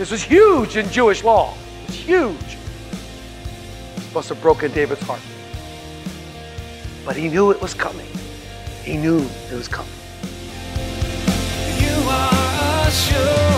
This 0.00 0.10
was 0.10 0.22
huge 0.22 0.78
in 0.78 0.88
Jewish 0.88 1.22
law. 1.24 1.52
It's 1.86 1.94
huge. 1.94 2.56
It 3.98 4.14
Must 4.14 4.30
have 4.30 4.40
broken 4.40 4.72
David's 4.72 5.02
heart. 5.02 5.20
But 7.04 7.16
he 7.16 7.28
knew 7.28 7.50
it 7.50 7.60
was 7.60 7.74
coming. 7.74 8.06
He 8.82 8.96
knew 8.96 9.18
it 9.18 9.52
was 9.52 9.68
coming. 9.68 9.92
You 11.76 11.92
are 12.08 12.86
a 12.86 12.90
sure 12.90 13.50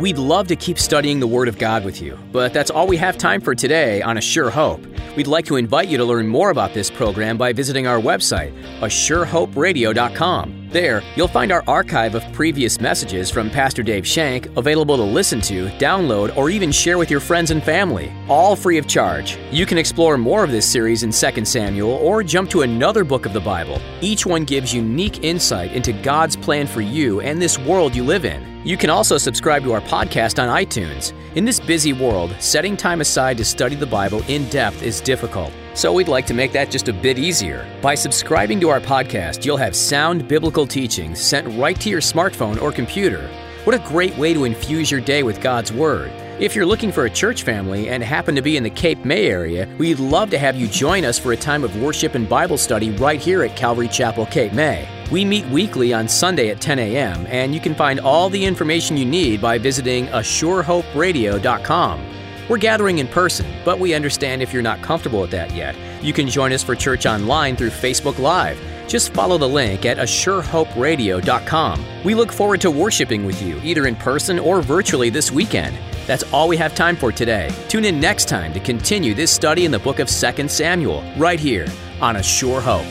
We'd 0.00 0.18
love 0.18 0.48
to 0.48 0.56
keep 0.56 0.80
studying 0.80 1.20
the 1.20 1.28
Word 1.28 1.46
of 1.46 1.58
God 1.58 1.84
with 1.84 2.02
you, 2.02 2.18
but 2.32 2.52
that's 2.52 2.72
all 2.72 2.88
we 2.88 2.96
have 2.96 3.16
time 3.16 3.40
for 3.40 3.54
today 3.54 4.02
on 4.02 4.18
A 4.18 4.20
Sure 4.20 4.50
Hope. 4.50 4.84
We'd 5.16 5.28
like 5.28 5.46
to 5.46 5.54
invite 5.54 5.86
you 5.86 5.96
to 5.98 6.04
learn 6.04 6.26
more 6.26 6.50
about 6.50 6.74
this 6.74 6.90
program 6.90 7.38
by 7.38 7.52
visiting 7.52 7.86
our 7.86 8.00
website, 8.00 8.52
ASureHopeRadio.com. 8.80 10.63
There, 10.74 11.04
you'll 11.14 11.28
find 11.28 11.52
our 11.52 11.62
archive 11.68 12.16
of 12.16 12.32
previous 12.32 12.80
messages 12.80 13.30
from 13.30 13.48
Pastor 13.48 13.84
Dave 13.84 14.04
Shank 14.04 14.46
available 14.56 14.96
to 14.96 15.04
listen 15.04 15.40
to, 15.42 15.68
download, 15.78 16.36
or 16.36 16.50
even 16.50 16.72
share 16.72 16.98
with 16.98 17.12
your 17.12 17.20
friends 17.20 17.52
and 17.52 17.62
family, 17.62 18.12
all 18.28 18.56
free 18.56 18.76
of 18.76 18.88
charge. 18.88 19.38
You 19.52 19.66
can 19.66 19.78
explore 19.78 20.18
more 20.18 20.42
of 20.42 20.50
this 20.50 20.68
series 20.68 21.04
in 21.04 21.12
2 21.12 21.44
Samuel 21.44 21.92
or 21.92 22.24
jump 22.24 22.50
to 22.50 22.62
another 22.62 23.04
book 23.04 23.24
of 23.24 23.32
the 23.32 23.38
Bible. 23.38 23.80
Each 24.00 24.26
one 24.26 24.44
gives 24.44 24.74
unique 24.74 25.22
insight 25.22 25.70
into 25.70 25.92
God's 25.92 26.34
plan 26.34 26.66
for 26.66 26.80
you 26.80 27.20
and 27.20 27.40
this 27.40 27.56
world 27.56 27.94
you 27.94 28.02
live 28.02 28.24
in. 28.24 28.42
You 28.66 28.76
can 28.76 28.90
also 28.90 29.16
subscribe 29.16 29.62
to 29.62 29.72
our 29.74 29.80
podcast 29.82 30.42
on 30.42 30.48
iTunes. 30.48 31.12
In 31.36 31.44
this 31.44 31.60
busy 31.60 31.92
world, 31.92 32.34
setting 32.40 32.76
time 32.76 33.00
aside 33.00 33.36
to 33.36 33.44
study 33.44 33.76
the 33.76 33.86
Bible 33.86 34.24
in 34.26 34.48
depth 34.48 34.82
is 34.82 35.00
difficult. 35.00 35.52
So 35.74 35.92
we'd 35.92 36.06
like 36.06 36.26
to 36.26 36.34
make 36.34 36.52
that 36.52 36.70
just 36.70 36.88
a 36.88 36.92
bit 36.92 37.18
easier. 37.18 37.68
By 37.82 37.96
subscribing 37.96 38.60
to 38.60 38.68
our 38.68 38.80
podcast, 38.80 39.44
you'll 39.44 39.56
have 39.56 39.74
sound 39.74 40.28
biblical 40.28 40.68
teachings 40.68 41.20
sent 41.20 41.48
right 41.58 41.78
to 41.80 41.90
your 41.90 42.00
smartphone 42.00 42.62
or 42.62 42.70
computer. 42.70 43.28
What 43.64 43.74
a 43.74 43.80
great 43.80 44.16
way 44.16 44.32
to 44.34 44.44
infuse 44.44 44.88
your 44.90 45.00
day 45.00 45.24
with 45.24 45.40
God's 45.40 45.72
Word. 45.72 46.12
If 46.38 46.54
you're 46.54 46.66
looking 46.66 46.92
for 46.92 47.06
a 47.06 47.10
church 47.10 47.42
family 47.42 47.88
and 47.88 48.02
happen 48.02 48.34
to 48.36 48.42
be 48.42 48.56
in 48.56 48.62
the 48.62 48.70
Cape 48.70 49.04
May 49.04 49.26
area, 49.26 49.68
we'd 49.78 49.98
love 49.98 50.30
to 50.30 50.38
have 50.38 50.56
you 50.56 50.68
join 50.68 51.04
us 51.04 51.18
for 51.18 51.32
a 51.32 51.36
time 51.36 51.64
of 51.64 51.80
worship 51.80 52.14
and 52.14 52.28
Bible 52.28 52.58
study 52.58 52.90
right 52.90 53.20
here 53.20 53.42
at 53.42 53.56
Calvary 53.56 53.88
Chapel, 53.88 54.26
Cape 54.26 54.52
May. 54.52 54.86
We 55.10 55.24
meet 55.24 55.46
weekly 55.46 55.92
on 55.92 56.06
Sunday 56.08 56.50
at 56.50 56.60
10 56.60 56.78
a.m., 56.78 57.26
and 57.28 57.52
you 57.54 57.60
can 57.60 57.74
find 57.74 57.98
all 58.00 58.30
the 58.30 58.44
information 58.44 58.96
you 58.96 59.06
need 59.06 59.40
by 59.40 59.58
visiting 59.58 60.06
ASureHopeRadio.com. 60.08 62.13
We're 62.48 62.58
gathering 62.58 62.98
in 62.98 63.08
person, 63.08 63.46
but 63.64 63.78
we 63.78 63.94
understand 63.94 64.42
if 64.42 64.52
you're 64.52 64.62
not 64.62 64.82
comfortable 64.82 65.22
with 65.22 65.30
that 65.30 65.54
yet. 65.54 65.74
You 66.02 66.12
can 66.12 66.28
join 66.28 66.52
us 66.52 66.62
for 66.62 66.74
church 66.74 67.06
online 67.06 67.56
through 67.56 67.70
Facebook 67.70 68.18
Live. 68.18 68.60
Just 68.86 69.14
follow 69.14 69.38
the 69.38 69.48
link 69.48 69.86
at 69.86 69.96
ASureHopeRadio.com. 69.96 71.84
We 72.04 72.14
look 72.14 72.30
forward 72.30 72.60
to 72.60 72.70
worshiping 72.70 73.24
with 73.24 73.40
you, 73.40 73.58
either 73.62 73.86
in 73.86 73.96
person 73.96 74.38
or 74.38 74.60
virtually 74.60 75.08
this 75.08 75.32
weekend. 75.32 75.74
That's 76.06 76.22
all 76.34 76.48
we 76.48 76.58
have 76.58 76.74
time 76.74 76.96
for 76.96 77.10
today. 77.10 77.50
Tune 77.68 77.86
in 77.86 77.98
next 77.98 78.28
time 78.28 78.52
to 78.52 78.60
continue 78.60 79.14
this 79.14 79.30
study 79.30 79.64
in 79.64 79.70
the 79.70 79.78
book 79.78 79.98
of 79.98 80.08
2 80.08 80.48
Samuel, 80.48 81.02
right 81.16 81.40
here 81.40 81.66
on 82.02 82.16
A 82.16 82.22
Sure 82.22 82.60
Hope. 82.60 82.84